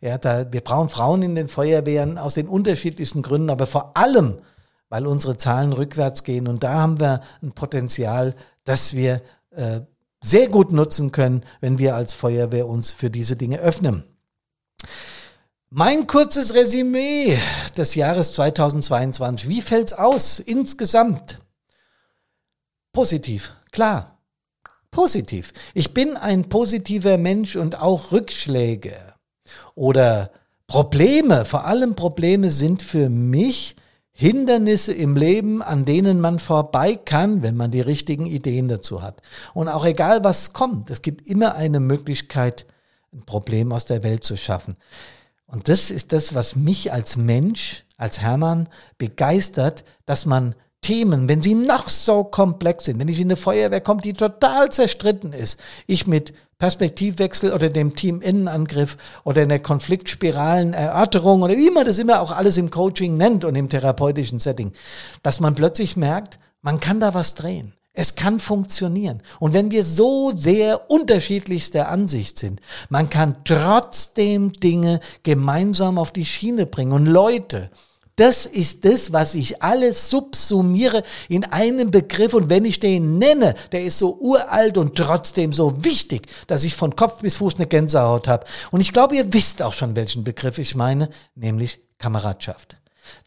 Ja, 0.00 0.18
da, 0.18 0.52
wir 0.52 0.60
brauchen 0.60 0.88
Frauen 0.88 1.22
in 1.22 1.34
den 1.34 1.48
Feuerwehren 1.48 2.18
aus 2.18 2.34
den 2.34 2.48
unterschiedlichsten 2.48 3.22
Gründen, 3.22 3.50
aber 3.50 3.66
vor 3.66 3.96
allem, 3.96 4.38
weil 4.90 5.06
unsere 5.06 5.38
Zahlen 5.38 5.72
rückwärts 5.72 6.24
gehen. 6.24 6.46
Und 6.46 6.62
da 6.62 6.74
haben 6.74 7.00
wir 7.00 7.22
ein 7.42 7.52
Potenzial, 7.52 8.34
das 8.64 8.94
wir 8.94 9.22
äh, 9.52 9.80
sehr 10.22 10.48
gut 10.48 10.72
nutzen 10.72 11.12
können, 11.12 11.42
wenn 11.60 11.78
wir 11.78 11.94
als 11.94 12.12
Feuerwehr 12.12 12.68
uns 12.68 12.92
für 12.92 13.08
diese 13.08 13.36
Dinge 13.36 13.58
öffnen. 13.60 14.04
Mein 15.70 16.06
kurzes 16.06 16.52
Resümee 16.52 17.38
des 17.76 17.94
Jahres 17.94 18.32
2022. 18.32 19.48
Wie 19.48 19.62
fällt's 19.62 19.92
aus 19.92 20.40
insgesamt? 20.40 21.38
Positiv, 22.92 23.54
klar. 23.70 24.18
Positiv. 24.90 25.52
Ich 25.72 25.94
bin 25.94 26.16
ein 26.16 26.48
positiver 26.48 27.16
Mensch 27.16 27.54
und 27.54 27.80
auch 27.80 28.10
Rückschläge 28.10 29.14
oder 29.76 30.32
Probleme, 30.66 31.44
vor 31.44 31.64
allem 31.64 31.94
Probleme 31.94 32.50
sind 32.50 32.82
für 32.82 33.08
mich 33.08 33.76
Hindernisse 34.20 34.92
im 34.92 35.16
Leben, 35.16 35.62
an 35.62 35.86
denen 35.86 36.20
man 36.20 36.38
vorbei 36.38 36.94
kann, 36.94 37.42
wenn 37.42 37.56
man 37.56 37.70
die 37.70 37.80
richtigen 37.80 38.26
Ideen 38.26 38.68
dazu 38.68 39.00
hat. 39.00 39.22
Und 39.54 39.68
auch 39.68 39.86
egal 39.86 40.22
was 40.22 40.52
kommt, 40.52 40.90
es 40.90 41.00
gibt 41.00 41.26
immer 41.26 41.54
eine 41.54 41.80
Möglichkeit, 41.80 42.66
ein 43.14 43.24
Problem 43.24 43.72
aus 43.72 43.86
der 43.86 44.02
Welt 44.02 44.22
zu 44.22 44.36
schaffen. 44.36 44.76
Und 45.46 45.70
das 45.70 45.90
ist 45.90 46.12
das, 46.12 46.34
was 46.34 46.54
mich 46.54 46.92
als 46.92 47.16
Mensch, 47.16 47.86
als 47.96 48.20
Hermann 48.20 48.68
begeistert, 48.98 49.84
dass 50.04 50.26
man 50.26 50.54
Themen, 50.82 51.26
wenn 51.26 51.40
sie 51.40 51.54
noch 51.54 51.88
so 51.88 52.22
komplex 52.22 52.84
sind, 52.84 53.00
wenn 53.00 53.08
ich 53.08 53.20
in 53.20 53.28
eine 53.28 53.36
Feuerwehr 53.36 53.80
komme, 53.80 54.02
die 54.02 54.12
total 54.12 54.70
zerstritten 54.70 55.32
ist, 55.32 55.58
ich 55.86 56.06
mit 56.06 56.34
Perspektivwechsel 56.60 57.52
oder 57.52 57.70
dem 57.70 57.96
Team-Innenangriff 57.96 58.96
oder 59.24 59.42
in 59.42 59.48
der 59.48 59.58
Konfliktspiralen 59.58 60.74
Erörterung 60.74 61.42
oder 61.42 61.56
wie 61.56 61.70
man 61.70 61.86
das 61.86 61.98
immer 61.98 62.20
auch 62.20 62.30
alles 62.30 62.56
im 62.58 62.70
Coaching 62.70 63.16
nennt 63.16 63.44
und 63.44 63.56
im 63.56 63.68
therapeutischen 63.68 64.38
Setting, 64.38 64.72
dass 65.24 65.40
man 65.40 65.56
plötzlich 65.56 65.96
merkt, 65.96 66.38
man 66.62 66.78
kann 66.78 67.00
da 67.00 67.14
was 67.14 67.34
drehen. 67.34 67.72
Es 67.92 68.14
kann 68.14 68.38
funktionieren. 68.38 69.22
Und 69.40 69.52
wenn 69.52 69.72
wir 69.72 69.84
so 69.84 70.32
sehr 70.36 70.90
unterschiedlichster 70.90 71.88
Ansicht 71.88 72.38
sind, 72.38 72.60
man 72.88 73.10
kann 73.10 73.36
trotzdem 73.44 74.52
Dinge 74.52 75.00
gemeinsam 75.24 75.98
auf 75.98 76.12
die 76.12 76.24
Schiene 76.24 76.66
bringen 76.66 76.92
und 76.92 77.06
Leute, 77.06 77.70
das 78.20 78.44
ist 78.44 78.84
das, 78.84 79.14
was 79.14 79.34
ich 79.34 79.62
alles 79.62 80.10
subsumiere 80.10 81.02
in 81.30 81.44
einem 81.44 81.90
Begriff. 81.90 82.34
Und 82.34 82.50
wenn 82.50 82.66
ich 82.66 82.78
den 82.78 83.18
nenne, 83.18 83.54
der 83.72 83.82
ist 83.82 83.96
so 83.96 84.18
uralt 84.20 84.76
und 84.76 84.94
trotzdem 84.94 85.54
so 85.54 85.82
wichtig, 85.84 86.26
dass 86.46 86.62
ich 86.62 86.76
von 86.76 86.94
Kopf 86.94 87.22
bis 87.22 87.36
Fuß 87.36 87.56
eine 87.56 87.66
Gänsehaut 87.66 88.28
habe. 88.28 88.44
Und 88.70 88.82
ich 88.82 88.92
glaube, 88.92 89.16
ihr 89.16 89.32
wisst 89.32 89.62
auch 89.62 89.72
schon, 89.72 89.96
welchen 89.96 90.22
Begriff 90.22 90.58
ich 90.58 90.74
meine, 90.74 91.08
nämlich 91.34 91.80
Kameradschaft. 91.98 92.76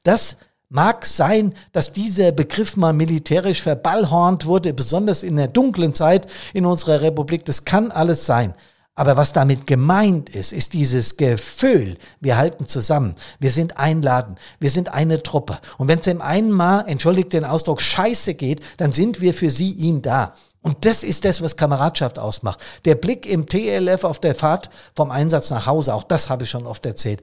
Das 0.03 0.37
Mag 0.69 1.05
sein, 1.05 1.53
dass 1.71 1.93
dieser 1.93 2.31
Begriff 2.31 2.77
mal 2.77 2.93
militärisch 2.93 3.61
verballhornt 3.61 4.47
wurde, 4.47 4.73
besonders 4.73 5.21
in 5.21 5.35
der 5.35 5.47
dunklen 5.47 5.93
Zeit 5.93 6.25
in 6.51 6.65
unserer 6.65 7.01
Republik. 7.01 7.45
Das 7.45 7.63
kann 7.63 7.91
alles 7.91 8.25
sein. 8.25 8.55
Aber 8.95 9.17
was 9.17 9.33
damit 9.33 9.65
gemeint 9.65 10.29
ist, 10.29 10.53
ist 10.53 10.73
dieses 10.73 11.17
Gefühl, 11.17 11.97
wir 12.19 12.37
halten 12.37 12.67
zusammen, 12.67 13.15
wir 13.39 13.49
sind 13.49 13.77
einladen, 13.77 14.37
wir 14.59 14.69
sind 14.69 14.89
eine 14.93 15.23
Truppe. 15.23 15.59
Und 15.79 15.87
wenn 15.87 15.99
es 15.99 16.05
dem 16.05 16.21
einen 16.21 16.51
mal, 16.51 16.81
entschuldigt 16.87 17.33
den 17.33 17.43
Ausdruck, 17.43 17.81
scheiße 17.81 18.35
geht, 18.35 18.61
dann 18.77 18.93
sind 18.93 19.19
wir 19.19 19.33
für 19.33 19.49
sie 19.49 19.71
ihn 19.71 20.03
da. 20.03 20.35
Und 20.61 20.85
das 20.85 21.03
ist 21.03 21.25
das, 21.25 21.41
was 21.41 21.57
Kameradschaft 21.57 22.19
ausmacht. 22.19 22.59
Der 22.85 22.95
Blick 22.95 23.25
im 23.25 23.47
TLF 23.47 24.03
auf 24.03 24.19
der 24.19 24.35
Fahrt 24.35 24.69
vom 24.95 25.11
Einsatz 25.11 25.49
nach 25.49 25.65
Hause, 25.65 25.93
auch 25.93 26.03
das 26.03 26.29
habe 26.29 26.43
ich 26.43 26.49
schon 26.49 26.67
oft 26.67 26.85
erzählt. 26.85 27.21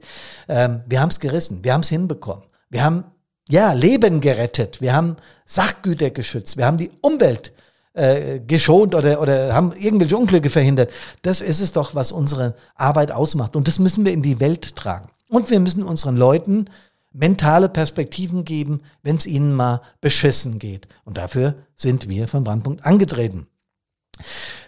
Ähm, 0.49 0.81
wir 0.87 0.99
haben 0.99 1.09
es 1.09 1.19
gerissen, 1.19 1.63
wir 1.63 1.73
haben 1.73 1.81
es 1.81 1.89
hinbekommen. 1.89 2.43
Wir 2.69 2.83
haben 2.83 3.05
ja 3.49 3.73
Leben 3.73 4.21
gerettet, 4.21 4.81
wir 4.81 4.93
haben 4.93 5.15
Sachgüter 5.45 6.11
geschützt, 6.11 6.57
wir 6.57 6.65
haben 6.65 6.77
die 6.77 6.91
Umwelt 7.01 7.53
äh, 7.93 8.39
geschont 8.39 8.95
oder, 8.95 9.21
oder 9.21 9.53
haben 9.53 9.73
irgendwelche 9.73 10.17
Unglücke 10.17 10.49
verhindert. 10.49 10.91
Das 11.21 11.41
ist 11.41 11.59
es 11.59 11.71
doch, 11.71 11.95
was 11.95 12.11
unsere 12.11 12.55
Arbeit 12.75 13.11
ausmacht. 13.11 13.55
Und 13.55 13.67
das 13.67 13.79
müssen 13.79 14.05
wir 14.05 14.13
in 14.13 14.21
die 14.21 14.39
Welt 14.39 14.75
tragen. 14.75 15.09
Und 15.27 15.49
wir 15.49 15.59
müssen 15.59 15.83
unseren 15.83 16.17
Leuten 16.17 16.65
mentale 17.13 17.69
Perspektiven 17.69 18.45
geben, 18.45 18.81
wenn 19.03 19.17
es 19.17 19.25
ihnen 19.25 19.53
mal 19.53 19.81
beschissen 19.99 20.59
geht. 20.59 20.87
Und 21.03 21.17
dafür 21.17 21.55
sind 21.75 22.07
wir 22.07 22.27
von 22.27 22.43
Brandpunkt 22.43 22.85
angetreten. 22.85 23.47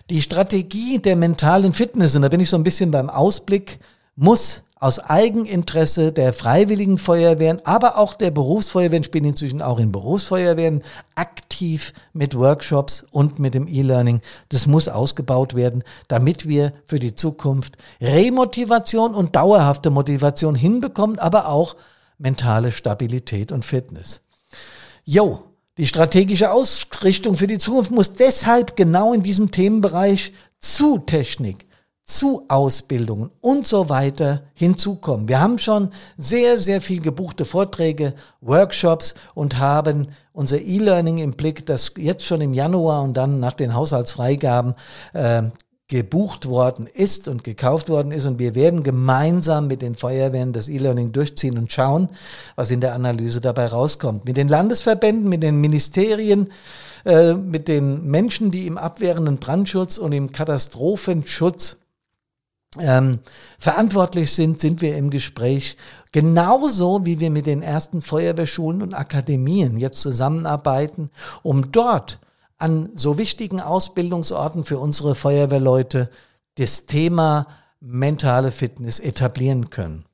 Die 0.09 0.21
Strategie 0.21 0.99
der 0.99 1.15
mentalen 1.15 1.73
Fitness, 1.73 2.15
und 2.15 2.23
da 2.23 2.29
bin 2.29 2.41
ich 2.41 2.49
so 2.49 2.57
ein 2.57 2.63
bisschen 2.63 2.91
beim 2.91 3.09
Ausblick, 3.09 3.79
muss 4.15 4.63
aus 4.83 4.99
Eigeninteresse 4.99 6.11
der 6.11 6.33
Freiwilligen 6.33 6.97
Feuerwehren, 6.97 7.61
aber 7.63 7.97
auch 7.97 8.15
der 8.15 8.31
Berufsfeuerwehren, 8.31 9.03
ich 9.03 9.11
bin 9.11 9.23
inzwischen 9.23 9.61
auch 9.61 9.79
in 9.79 9.93
Berufsfeuerwehren 9.93 10.83
aktiv 11.15 11.93
mit 12.11 12.35
Workshops 12.35 13.07
und 13.09 13.39
mit 13.39 13.53
dem 13.53 13.69
E-Learning. 13.69 14.19
Das 14.49 14.67
muss 14.67 14.89
ausgebaut 14.89 15.55
werden, 15.55 15.85
damit 16.09 16.49
wir 16.49 16.73
für 16.85 16.99
die 16.99 17.15
Zukunft 17.15 17.77
Remotivation 18.01 19.15
und 19.15 19.37
dauerhafte 19.37 19.89
Motivation 19.89 20.53
hinbekommen, 20.53 21.17
aber 21.17 21.47
auch 21.47 21.77
mentale 22.17 22.73
Stabilität 22.73 23.53
und 23.53 23.63
Fitness. 23.63 24.19
Jo, 25.05 25.43
die 25.77 25.87
strategische 25.87 26.51
Ausrichtung 26.51 27.35
für 27.35 27.47
die 27.47 27.57
Zukunft 27.57 27.91
muss 27.91 28.15
deshalb 28.15 28.75
genau 28.75 29.13
in 29.13 29.23
diesem 29.23 29.49
Themenbereich 29.49 30.33
zu 30.59 30.97
Technik, 30.97 31.65
zu 32.05 32.43
Ausbildungen 32.49 33.31
und 33.39 33.65
so 33.65 33.87
weiter 33.89 34.43
hinzukommen. 34.53 35.29
Wir 35.29 35.39
haben 35.39 35.57
schon 35.57 35.89
sehr, 36.17 36.57
sehr 36.57 36.81
viel 36.81 37.01
gebuchte 37.01 37.45
Vorträge, 37.45 38.13
Workshops 38.41 39.15
und 39.33 39.57
haben 39.57 40.07
unser 40.33 40.59
E-Learning 40.59 41.19
im 41.19 41.31
Blick, 41.31 41.65
das 41.65 41.93
jetzt 41.97 42.25
schon 42.25 42.41
im 42.41 42.53
Januar 42.53 43.03
und 43.03 43.15
dann 43.15 43.39
nach 43.39 43.53
den 43.53 43.73
Haushaltsfreigaben 43.73 44.75
äh, 45.13 45.43
gebucht 45.87 46.47
worden 46.47 46.87
ist 46.87 47.27
und 47.27 47.43
gekauft 47.43 47.87
worden 47.87 48.11
ist. 48.11 48.25
Und 48.25 48.39
wir 48.39 48.55
werden 48.55 48.83
gemeinsam 48.83 49.67
mit 49.67 49.81
den 49.81 49.95
Feuerwehren 49.95 50.51
das 50.51 50.67
E-Learning 50.67 51.11
durchziehen 51.11 51.57
und 51.57 51.71
schauen, 51.71 52.09
was 52.55 52.71
in 52.71 52.81
der 52.81 52.95
Analyse 52.95 53.41
dabei 53.41 53.67
rauskommt. 53.67 54.25
Mit 54.25 54.35
den 54.35 54.47
Landesverbänden, 54.47 55.29
mit 55.29 55.43
den 55.43 55.61
Ministerien, 55.61 56.49
äh, 57.05 57.33
mit 57.33 57.67
den 57.67 58.05
Menschen, 58.07 58.49
die 58.49 58.65
im 58.65 58.77
abwehrenden 58.77 59.37
Brandschutz 59.37 59.97
und 59.97 60.13
im 60.13 60.31
Katastrophenschutz 60.31 61.77
ähm, 62.79 63.19
verantwortlich 63.59 64.33
sind, 64.33 64.59
sind 64.59 64.81
wir 64.81 64.97
im 64.97 65.09
Gespräch. 65.09 65.77
Genauso 66.11 67.05
wie 67.05 67.19
wir 67.19 67.31
mit 67.31 67.45
den 67.45 67.61
ersten 67.61 68.01
Feuerwehrschulen 68.01 68.81
und 68.81 68.93
Akademien 68.93 69.77
jetzt 69.77 70.01
zusammenarbeiten, 70.01 71.09
um 71.41 71.71
dort 71.71 72.19
an 72.57 72.89
so 72.95 73.17
wichtigen 73.17 73.59
Ausbildungsorten 73.59 74.63
für 74.63 74.79
unsere 74.79 75.15
Feuerwehrleute 75.15 76.09
das 76.55 76.85
Thema 76.85 77.47
mentale 77.79 78.51
Fitness 78.51 78.99
etablieren 78.99 79.69
können. 79.69 80.05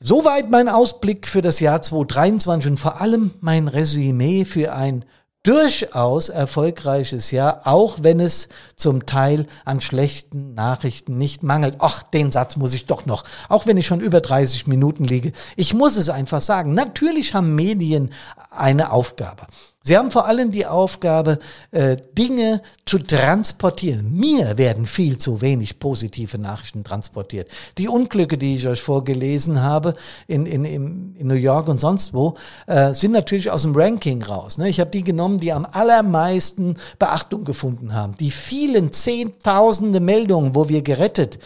Soweit 0.00 0.50
mein 0.50 0.68
Ausblick 0.68 1.26
für 1.26 1.42
das 1.42 1.58
Jahr 1.58 1.82
2023 1.82 2.70
und 2.70 2.76
vor 2.78 3.00
allem 3.00 3.32
mein 3.40 3.66
Resümee 3.66 4.44
für 4.44 4.72
ein 4.72 5.04
durchaus 5.48 6.28
erfolgreiches 6.28 7.30
Jahr, 7.30 7.62
auch 7.64 8.00
wenn 8.02 8.20
es 8.20 8.50
zum 8.76 9.06
Teil 9.06 9.46
an 9.64 9.80
schlechten 9.80 10.52
Nachrichten 10.52 11.16
nicht 11.16 11.42
mangelt. 11.42 11.76
Ach, 11.78 12.02
den 12.02 12.30
Satz 12.30 12.56
muss 12.56 12.74
ich 12.74 12.84
doch 12.84 13.06
noch, 13.06 13.24
auch 13.48 13.66
wenn 13.66 13.78
ich 13.78 13.86
schon 13.86 14.00
über 14.00 14.20
30 14.20 14.66
Minuten 14.66 15.04
liege. 15.04 15.32
Ich 15.56 15.72
muss 15.72 15.96
es 15.96 16.10
einfach 16.10 16.42
sagen. 16.42 16.74
Natürlich 16.74 17.32
haben 17.32 17.54
Medien 17.54 18.12
eine 18.50 18.92
Aufgabe. 18.92 19.46
Sie 19.88 19.96
haben 19.96 20.10
vor 20.10 20.26
allem 20.26 20.50
die 20.50 20.66
Aufgabe, 20.66 21.38
äh, 21.70 21.96
Dinge 22.12 22.60
zu 22.84 22.98
transportieren. 22.98 24.12
Mir 24.12 24.58
werden 24.58 24.84
viel 24.84 25.16
zu 25.16 25.40
wenig 25.40 25.78
positive 25.78 26.36
Nachrichten 26.36 26.84
transportiert. 26.84 27.48
Die 27.78 27.88
Unglücke, 27.88 28.36
die 28.36 28.56
ich 28.56 28.68
euch 28.68 28.82
vorgelesen 28.82 29.62
habe 29.62 29.94
in, 30.26 30.44
in, 30.44 30.66
in 30.66 31.26
New 31.26 31.32
York 31.32 31.68
und 31.68 31.80
sonst 31.80 32.12
wo, 32.12 32.34
äh, 32.66 32.92
sind 32.92 33.12
natürlich 33.12 33.50
aus 33.50 33.62
dem 33.62 33.74
Ranking 33.74 34.22
raus. 34.22 34.58
Ne? 34.58 34.68
Ich 34.68 34.78
habe 34.78 34.90
die 34.90 35.02
genommen, 35.02 35.40
die 35.40 35.54
am 35.54 35.64
allermeisten 35.64 36.76
Beachtung 36.98 37.44
gefunden 37.44 37.94
haben. 37.94 38.14
Die 38.20 38.30
vielen 38.30 38.92
Zehntausende 38.92 40.00
Meldungen, 40.00 40.54
wo 40.54 40.68
wir 40.68 40.82
gerettet, 40.82 41.38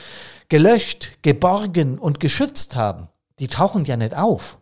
gelöscht, 0.48 1.10
geborgen 1.22 1.96
und 1.96 2.18
geschützt 2.18 2.74
haben, 2.74 3.06
die 3.38 3.46
tauchen 3.46 3.84
ja 3.84 3.96
nicht 3.96 4.16
auf. 4.16 4.58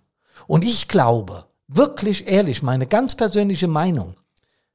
Und 0.47 0.67
ich 0.67 0.87
glaube, 0.87 1.47
wirklich 1.71 2.27
ehrlich, 2.29 2.63
meine 2.63 2.87
ganz 2.87 3.15
persönliche 3.15 3.69
Meinung. 3.69 4.15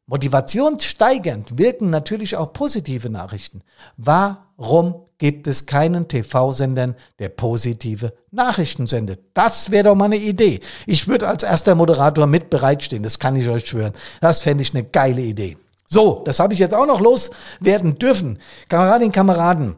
Motivationssteigernd 0.07 1.57
wirken 1.57 1.89
natürlich 1.89 2.37
auch 2.37 2.53
positive 2.53 3.09
Nachrichten. 3.09 3.61
Warum 3.97 4.95
gibt 5.17 5.47
es 5.47 5.65
keinen 5.65 6.07
TV-Sendern, 6.07 6.95
der 7.17 7.29
positive 7.29 8.13
Nachrichten 8.29 8.85
sendet? 8.85 9.21
Das 9.33 9.71
wäre 9.71 9.85
doch 9.85 9.95
mal 9.95 10.05
eine 10.05 10.17
Idee. 10.17 10.59
Ich 10.85 11.07
würde 11.07 11.27
als 11.27 11.43
erster 11.43 11.73
Moderator 11.73 12.27
mit 12.27 12.51
bereitstehen, 12.51 13.01
das 13.01 13.17
kann 13.17 13.35
ich 13.35 13.49
euch 13.49 13.67
schwören. 13.67 13.93
Das 14.21 14.41
fände 14.41 14.61
ich 14.61 14.73
eine 14.73 14.83
geile 14.83 15.21
Idee. 15.21 15.57
So, 15.87 16.21
das 16.25 16.39
habe 16.39 16.53
ich 16.53 16.59
jetzt 16.59 16.75
auch 16.75 16.87
noch 16.87 16.99
loswerden 16.99 17.97
dürfen. 17.97 18.39
Kameradinnen, 18.69 19.11
Kameraden. 19.11 19.75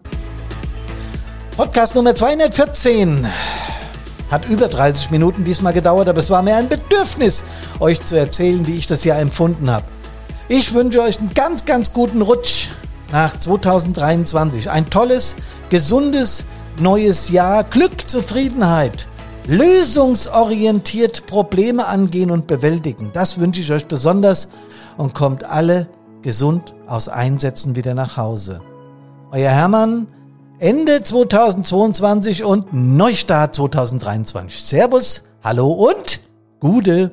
Podcast 1.55 1.95
Nummer 1.95 2.15
214 2.15 3.28
hat 4.32 4.47
über 4.49 4.67
30 4.67 5.11
Minuten 5.11 5.43
diesmal 5.43 5.73
gedauert, 5.73 6.09
aber 6.09 6.19
es 6.19 6.30
war 6.30 6.41
mir 6.41 6.55
ein 6.55 6.69
Bedürfnis, 6.69 7.43
euch 7.80 8.03
zu 8.03 8.15
erzählen, 8.15 8.65
wie 8.67 8.75
ich 8.75 8.88
das 8.88 9.03
Jahr 9.03 9.19
empfunden 9.19 9.69
habe. 9.69 9.86
Ich 10.49 10.73
wünsche 10.73 11.01
euch 11.01 11.19
einen 11.19 11.34
ganz, 11.34 11.65
ganz 11.65 11.93
guten 11.93 12.21
Rutsch 12.21 12.69
nach 13.11 13.38
2023. 13.38 14.69
Ein 14.69 14.89
tolles, 14.89 15.36
gesundes, 15.69 16.45
neues 16.80 17.30
Jahr. 17.30 17.63
Glück, 17.63 18.07
Zufriedenheit. 18.07 19.07
Lösungsorientiert 19.45 21.25
Probleme 21.25 21.88
angehen 21.88 22.32
und 22.32 22.47
bewältigen. 22.47 23.11
Das 23.13 23.39
wünsche 23.39 23.61
ich 23.61 23.71
euch 23.71 23.88
besonders 23.88 24.49
und 24.97 25.13
kommt 25.13 25.43
alle 25.43 25.88
gesund 26.21 26.73
aus 26.86 27.07
Einsätzen 27.07 27.75
wieder 27.75 27.93
nach 27.93 28.17
Hause. 28.17 28.61
Euer 29.32 29.51
Hermann, 29.51 30.07
Ende 30.60 31.03
2022 31.03 32.43
und 32.43 32.74
Neustart 32.74 33.55
2023. 33.55 34.60
Servus, 34.60 35.24
hallo 35.43 35.68
und 35.68 36.20
Gude. 36.60 37.12